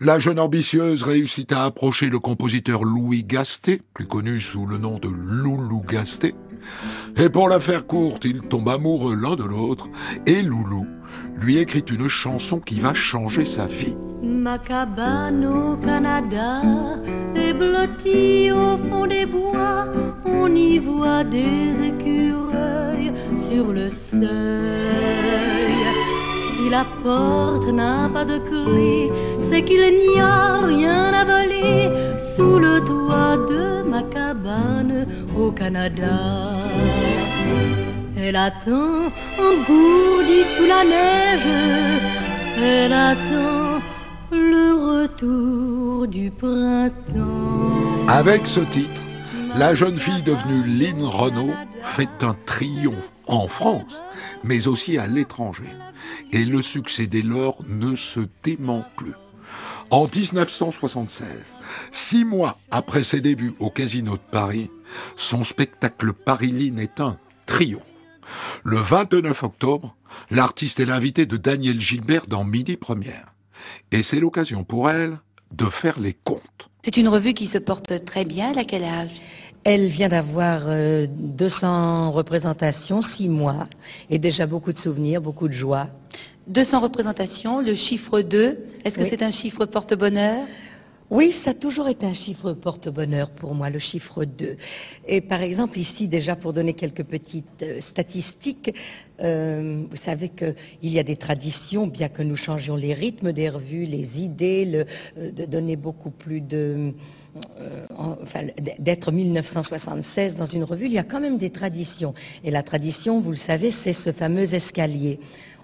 La 0.00 0.18
jeune 0.18 0.38
ambitieuse 0.38 1.02
réussit 1.02 1.52
à 1.52 1.64
approcher 1.64 2.10
le 2.10 2.18
compositeur 2.18 2.84
Louis 2.84 3.24
Gastet, 3.24 3.80
plus 3.94 4.06
connu 4.06 4.40
sous 4.40 4.66
le 4.66 4.78
nom 4.78 4.98
de 4.98 5.08
Loulou 5.08 5.82
Gastet. 5.82 6.34
Et 7.16 7.28
pour 7.28 7.48
la 7.48 7.60
faire 7.60 7.86
courte, 7.86 8.24
ils 8.24 8.42
tombent 8.42 8.68
amoureux 8.68 9.14
l'un 9.14 9.36
de 9.36 9.44
l'autre, 9.44 9.88
et 10.26 10.42
Loulou 10.42 10.86
lui 11.38 11.58
écrit 11.58 11.84
une 11.90 12.08
chanson 12.08 12.60
qui 12.60 12.80
va 12.80 12.94
changer 12.94 13.44
sa 13.44 13.66
vie. 13.66 13.96
Ma 14.22 14.58
cabane 14.58 15.44
au 15.44 15.76
Canada 15.76 16.62
est 17.34 17.52
blottie 17.52 18.50
au 18.50 18.76
fond 18.88 19.06
des 19.06 19.26
bois. 19.26 19.88
On 20.24 20.54
y 20.54 20.78
voit 20.78 21.24
des 21.24 21.70
écureuils 21.84 23.12
sur 23.50 23.72
le 23.72 23.90
seuil. 24.10 25.25
La 26.70 26.84
porte 27.02 27.68
n'a 27.68 28.08
pas 28.12 28.24
de 28.24 28.38
clé, 28.38 29.10
c'est 29.48 29.62
qu'il 29.62 29.80
n'y 29.80 30.20
a 30.20 30.58
rien 30.66 31.12
à 31.14 31.24
voler 31.24 31.90
sous 32.34 32.58
le 32.58 32.84
toit 32.84 33.36
de 33.48 33.82
ma 33.88 34.02
cabane 34.02 35.06
au 35.38 35.52
Canada. 35.52 36.18
Elle 38.18 38.36
attend 38.36 39.12
engourdie 39.38 40.44
sous 40.56 40.66
la 40.66 40.82
neige, 40.84 41.48
elle 42.60 42.92
attend 42.92 43.80
le 44.32 44.66
retour 44.90 46.08
du 46.08 46.30
printemps. 46.30 48.06
Avec 48.08 48.46
ce 48.46 48.60
titre, 48.60 49.00
la 49.56 49.74
jeune 49.74 49.96
fille 49.96 50.22
devenue 50.22 50.64
Lynn 50.66 51.04
Renault 51.04 51.54
fait 51.82 52.22
un 52.22 52.34
triomphe 52.44 53.12
en 53.28 53.46
France, 53.46 54.02
mais 54.42 54.66
aussi 54.66 54.98
à 54.98 55.06
l'étranger. 55.06 55.70
Et 56.32 56.44
le 56.44 56.62
succès 56.62 57.06
dès 57.06 57.22
lors 57.22 57.62
ne 57.66 57.96
se 57.96 58.20
dément 58.42 58.84
plus. 58.96 59.14
En 59.90 60.06
1976, 60.06 61.54
six 61.92 62.24
mois 62.24 62.58
après 62.70 63.04
ses 63.04 63.20
débuts 63.20 63.54
au 63.60 63.70
Casino 63.70 64.14
de 64.14 64.30
Paris, 64.32 64.70
son 65.14 65.44
spectacle 65.44 66.12
Paris 66.12 66.50
Lynn 66.50 66.80
est 66.80 67.00
un 67.00 67.18
triomphe. 67.46 67.82
Le 68.64 68.78
29 68.78 69.44
octobre, 69.44 69.94
l'artiste 70.30 70.80
est 70.80 70.86
l'invité 70.86 71.24
de 71.26 71.36
Daniel 71.36 71.80
Gilbert 71.80 72.26
dans 72.26 72.44
Midi 72.44 72.76
Première. 72.76 73.34
Et 73.92 74.02
c'est 74.02 74.18
l'occasion 74.18 74.64
pour 74.64 74.90
elle 74.90 75.18
de 75.52 75.66
faire 75.66 76.00
les 76.00 76.14
comptes. 76.14 76.68
C'est 76.84 76.96
une 76.96 77.08
revue 77.08 77.34
qui 77.34 77.46
se 77.46 77.58
porte 77.58 78.04
très 78.04 78.24
bien. 78.24 78.56
A 78.56 78.64
quel 78.64 78.84
âge? 78.84 79.10
Elle 79.68 79.88
vient 79.88 80.08
d'avoir 80.08 80.66
euh, 80.68 81.08
200 81.10 82.12
représentations, 82.12 83.02
6 83.02 83.28
mois, 83.28 83.66
et 84.08 84.16
déjà 84.20 84.46
beaucoup 84.46 84.72
de 84.72 84.78
souvenirs, 84.78 85.20
beaucoup 85.20 85.48
de 85.48 85.52
joie. 85.54 85.88
200 86.46 86.78
représentations, 86.78 87.60
le 87.60 87.74
chiffre 87.74 88.20
2, 88.20 88.58
est-ce 88.84 88.94
que 88.94 89.02
Oui. 89.02 89.08
c'est 89.10 89.22
un 89.24 89.32
chiffre 89.32 89.66
porte-bonheur? 89.66 90.46
Oui, 91.10 91.32
ça 91.32 91.50
a 91.50 91.54
toujours 91.54 91.88
été 91.88 92.06
un 92.06 92.14
chiffre 92.14 92.52
porte-bonheur 92.52 93.30
pour 93.30 93.56
moi, 93.56 93.68
le 93.68 93.80
chiffre 93.80 94.24
2. 94.24 94.56
Et 95.08 95.20
par 95.20 95.42
exemple, 95.42 95.80
ici, 95.80 96.06
déjà 96.06 96.36
pour 96.36 96.52
donner 96.52 96.74
quelques 96.74 97.04
petites 97.04 97.62
euh, 97.62 97.80
statistiques, 97.80 98.72
euh, 99.20 99.82
vous 99.90 99.96
savez 99.96 100.28
qu'il 100.28 100.54
y 100.92 100.98
a 101.00 101.02
des 101.04 101.16
traditions, 101.16 101.88
bien 101.88 102.08
que 102.08 102.22
nous 102.22 102.36
changions 102.36 102.76
les 102.76 102.94
rythmes 102.94 103.32
des 103.32 103.48
revues, 103.48 103.84
les 103.84 104.20
idées, 104.20 104.64
le- 104.64 104.86
euh, 105.18 105.32
de 105.32 105.44
donner 105.44 105.74
beaucoup 105.74 106.10
plus 106.10 106.40
de... 106.40 106.92
euh, 107.60 107.86
enfin, 108.22 108.40
d'être 108.78 109.10
1976 109.12 110.36
dans 110.36 110.46
une 110.46 110.64
revue, 110.64 110.86
il 110.86 110.92
y 110.92 110.98
a 110.98 111.04
quand 111.04 111.20
même 111.20 111.38
des 111.38 111.50
traditions. 111.50 112.14
Et 112.44 112.50
la 112.50 112.62
tradition, 112.62 113.20
vous 113.20 113.30
le 113.30 113.36
savez, 113.36 113.70
c'est 113.70 113.92
ce 113.92 114.12
fameux 114.12 114.52
escalier. 114.54 115.18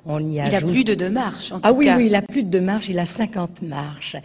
On 0.04 0.18
y 0.18 0.34
Il 0.34 0.40
a 0.40 0.56
ajoute- 0.56 0.70
plus 0.72 0.82
de 0.84 0.94
deux 0.94 1.10
marches, 1.10 1.52
en 1.52 1.60
ah 1.62 1.70
tout 1.70 1.78
oui, 1.78 1.84
cas. 1.86 1.96
oui, 1.96 2.06
il 2.06 2.14
a 2.16 2.22
plus 2.22 2.42
de 2.42 2.48
deux 2.50 2.60
marches, 2.60 2.88
il 2.88 2.98
a 2.98 3.06
50 3.06 3.62
marches. 3.62 4.16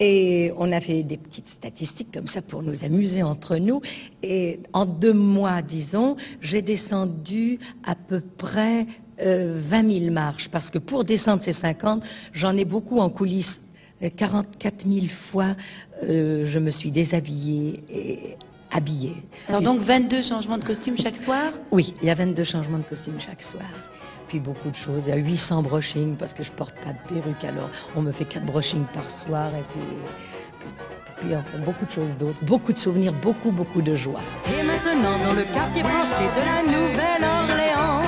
Et 0.00 0.50
on 0.56 0.72
a 0.72 0.80
fait 0.80 1.02
des 1.02 1.18
petites 1.18 1.48
statistiques 1.48 2.08
comme 2.14 2.26
ça 2.26 2.40
pour 2.40 2.62
nous 2.62 2.82
amuser 2.82 3.22
entre 3.22 3.56
nous. 3.56 3.82
Et 4.22 4.60
en 4.72 4.86
deux 4.86 5.12
mois, 5.12 5.60
disons, 5.60 6.16
j'ai 6.40 6.62
descendu 6.62 7.58
à 7.84 7.94
peu 7.94 8.22
près 8.38 8.86
euh, 9.20 9.60
20 9.68 9.98
000 10.00 10.10
marches. 10.10 10.48
Parce 10.50 10.70
que 10.70 10.78
pour 10.78 11.04
descendre 11.04 11.42
ces 11.42 11.52
50, 11.52 12.02
j'en 12.32 12.56
ai 12.56 12.64
beaucoup 12.64 12.98
en 13.00 13.10
coulisses. 13.10 13.58
Euh, 14.02 14.10
44 14.14 14.74
000 14.86 15.06
fois, 15.30 15.56
euh, 16.02 16.44
je 16.46 16.58
me 16.58 16.70
suis 16.70 16.90
déshabillée 16.90 17.82
et 17.90 18.36
habillée. 18.70 19.16
Alors 19.48 19.62
donc 19.62 19.80
22 19.80 20.22
changements 20.22 20.58
de 20.58 20.64
costume 20.64 20.96
chaque 20.98 21.16
soir? 21.16 21.52
Oui, 21.70 21.94
il 22.02 22.08
y 22.08 22.10
a 22.10 22.14
22 22.14 22.44
changements 22.44 22.78
de 22.78 22.84
costume 22.84 23.18
chaque 23.20 23.42
soir. 23.42 23.64
Puis 24.28 24.40
beaucoup 24.40 24.70
de 24.70 24.76
choses. 24.76 25.04
Il 25.06 25.10
y 25.10 25.12
a 25.12 25.16
800 25.16 25.62
brushings 25.62 26.16
parce 26.16 26.34
que 26.34 26.42
je 26.42 26.50
porte 26.50 26.74
pas 26.84 26.92
de 26.92 27.14
perruque. 27.14 27.44
Alors 27.44 27.70
on 27.94 28.02
me 28.02 28.12
fait 28.12 28.24
4 28.24 28.44
brushings 28.44 28.84
par 28.92 29.10
soir. 29.10 29.48
Et 29.54 29.62
puis, 29.72 29.80
puis, 30.60 30.68
puis 31.18 31.36
enfin, 31.36 31.58
beaucoup 31.64 31.86
de 31.86 31.92
choses 31.92 32.16
d'autres. 32.18 32.44
Beaucoup 32.44 32.72
de 32.72 32.78
souvenirs, 32.78 33.14
beaucoup, 33.22 33.50
beaucoup 33.50 33.80
de 33.80 33.94
joie. 33.94 34.20
Et 34.46 34.62
maintenant, 34.62 35.16
dans 35.24 35.34
le 35.34 35.44
quartier 35.44 35.82
français 35.82 36.28
de 36.36 36.40
la 36.44 36.62
Nouvelle-Orléans, 36.62 38.02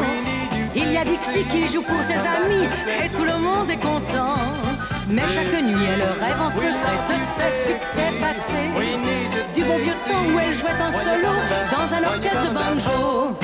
il 0.76 0.92
y 0.92 0.96
a 0.96 1.04
Dixie 1.04 1.44
qui 1.44 1.66
joue 1.66 1.82
pour 1.82 2.02
ses 2.02 2.18
amis 2.18 2.66
et 3.04 3.08
tout 3.16 3.24
le 3.24 3.38
monde 3.38 3.70
est 3.70 3.80
content. 3.80 4.67
Mais 5.10 5.22
chaque 5.32 5.62
nuit, 5.62 5.86
elle 5.90 6.02
rêve 6.22 6.40
en 6.40 6.50
secret 6.50 6.98
de 7.08 7.18
ses 7.18 7.72
succès 7.72 8.12
passés. 8.20 8.68
Du 9.54 9.64
bon 9.64 9.78
vieux 9.78 9.94
temps 10.06 10.24
où 10.34 10.38
elle 10.38 10.54
jouait 10.54 10.80
en 10.82 10.92
solo 10.92 11.32
dans 11.72 11.94
un 11.94 12.04
orchestre 12.04 12.48
de 12.48 12.54
banjo. 12.54 13.34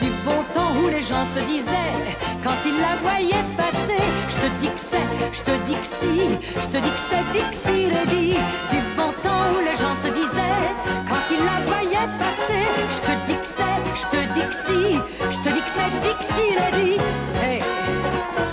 Du 0.00 0.10
bon 0.24 0.42
temps 0.54 0.72
où 0.82 0.88
les 0.88 1.02
gens 1.02 1.26
se 1.26 1.40
disaient 1.40 2.16
quand 2.42 2.54
ils 2.64 2.80
la 2.80 2.96
voyaient 3.02 3.44
passer. 3.58 4.02
Je 4.30 4.36
te 4.36 4.46
dis 4.60 4.68
que 4.68 4.80
c'est, 4.80 5.08
je 5.32 5.42
te 5.42 5.50
dis 5.66 5.74
que 5.74 5.86
si, 5.86 6.20
je 6.56 6.66
te 6.68 6.78
dis 6.82 6.90
que 6.90 6.98
c'est 7.08 7.24
Dixie 7.34 7.90
Lady. 7.90 8.36
Du 8.70 8.78
bon 8.96 9.12
temps 9.22 9.52
où 9.54 9.60
les 9.60 9.76
gens 9.76 9.94
se 9.94 10.08
disaient 10.08 10.64
quand 11.08 11.24
ils 11.30 11.44
la 11.44 11.60
voyaient 11.66 12.08
passer. 12.18 12.64
Je 12.88 13.00
te 13.00 13.12
dis 13.26 13.38
que 13.38 13.46
c'est, 13.46 13.78
je 13.94 14.06
te 14.16 14.20
dis 14.32 14.46
que 14.46 14.54
si, 14.54 14.98
je 15.30 15.38
te 15.38 15.54
dis 15.54 15.60
que 15.60 15.70
c'est 15.70 15.92
Dixie 16.06 16.54
Lady. 16.56 16.96
Hey, 17.42 17.60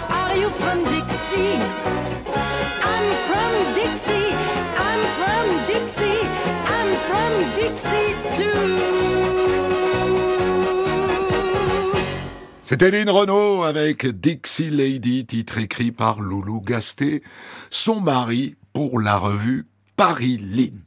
are 0.09 0.35
you 0.35 0.49
from 0.59 0.83
Dixie? 0.91 1.59
From 3.27 3.73
Dixie, 3.75 4.33
I'm 4.77 5.01
from 5.17 5.45
Dixie, 5.67 6.21
I'm 6.65 6.89
from 7.07 7.31
Dixie 7.55 8.15
too. 8.37 8.89
C'était 12.63 12.91
Lynn 12.91 13.09
Renault 13.09 13.63
avec 13.63 14.05
Dixie 14.05 14.69
Lady, 14.69 15.25
titre 15.25 15.57
écrit 15.57 15.91
par 15.91 16.21
Loulou 16.21 16.61
Gasté, 16.61 17.23
son 17.71 17.99
mari 17.99 18.55
pour 18.73 18.99
la 18.99 19.17
revue 19.17 19.65
Paris 19.95 20.37
Lynn. 20.37 20.83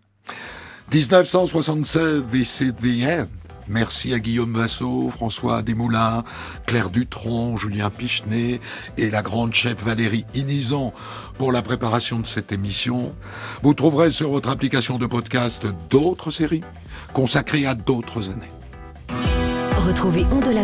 1976, 0.92 2.24
This 2.30 2.60
is 2.60 2.72
the 2.74 3.02
End. 3.04 3.28
Merci 3.68 4.12
à 4.12 4.18
Guillaume 4.18 4.54
Vassot, 4.54 5.10
François 5.10 5.62
Desmoulins, 5.62 6.24
Claire 6.66 6.90
Dutronc, 6.90 7.56
Julien 7.56 7.90
Pichenet 7.90 8.60
et 8.98 9.10
la 9.10 9.22
grande 9.22 9.54
chef 9.54 9.82
Valérie 9.82 10.24
Inizan 10.34 10.92
pour 11.38 11.52
la 11.52 11.62
préparation 11.62 12.18
de 12.18 12.26
cette 12.26 12.52
émission. 12.52 13.14
Vous 13.62 13.74
trouverez 13.74 14.10
sur 14.10 14.30
votre 14.30 14.48
application 14.48 14.98
de 14.98 15.06
podcast 15.06 15.66
d'autres 15.90 16.30
séries 16.30 16.62
consacrées 17.12 17.66
à 17.66 17.74
d'autres 17.74 18.30
années. 18.30 18.52
Retrouvez 19.76 20.24
On 20.30 20.40
de 20.40 20.50
la 20.50 20.62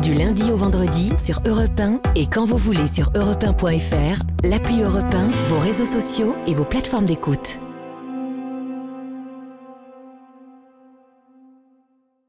du 0.00 0.14
lundi 0.14 0.50
au 0.50 0.56
vendredi 0.56 1.12
sur 1.22 1.40
Europe 1.46 1.78
1 1.78 2.00
et 2.16 2.26
quand 2.26 2.46
vous 2.46 2.56
voulez 2.56 2.86
sur 2.86 3.10
europe1.fr, 3.12 4.22
l'appli 4.44 4.82
Europe 4.82 5.14
1, 5.14 5.26
vos 5.48 5.58
réseaux 5.58 5.84
sociaux 5.84 6.34
et 6.46 6.54
vos 6.54 6.64
plateformes 6.64 7.04
d'écoute. 7.04 7.60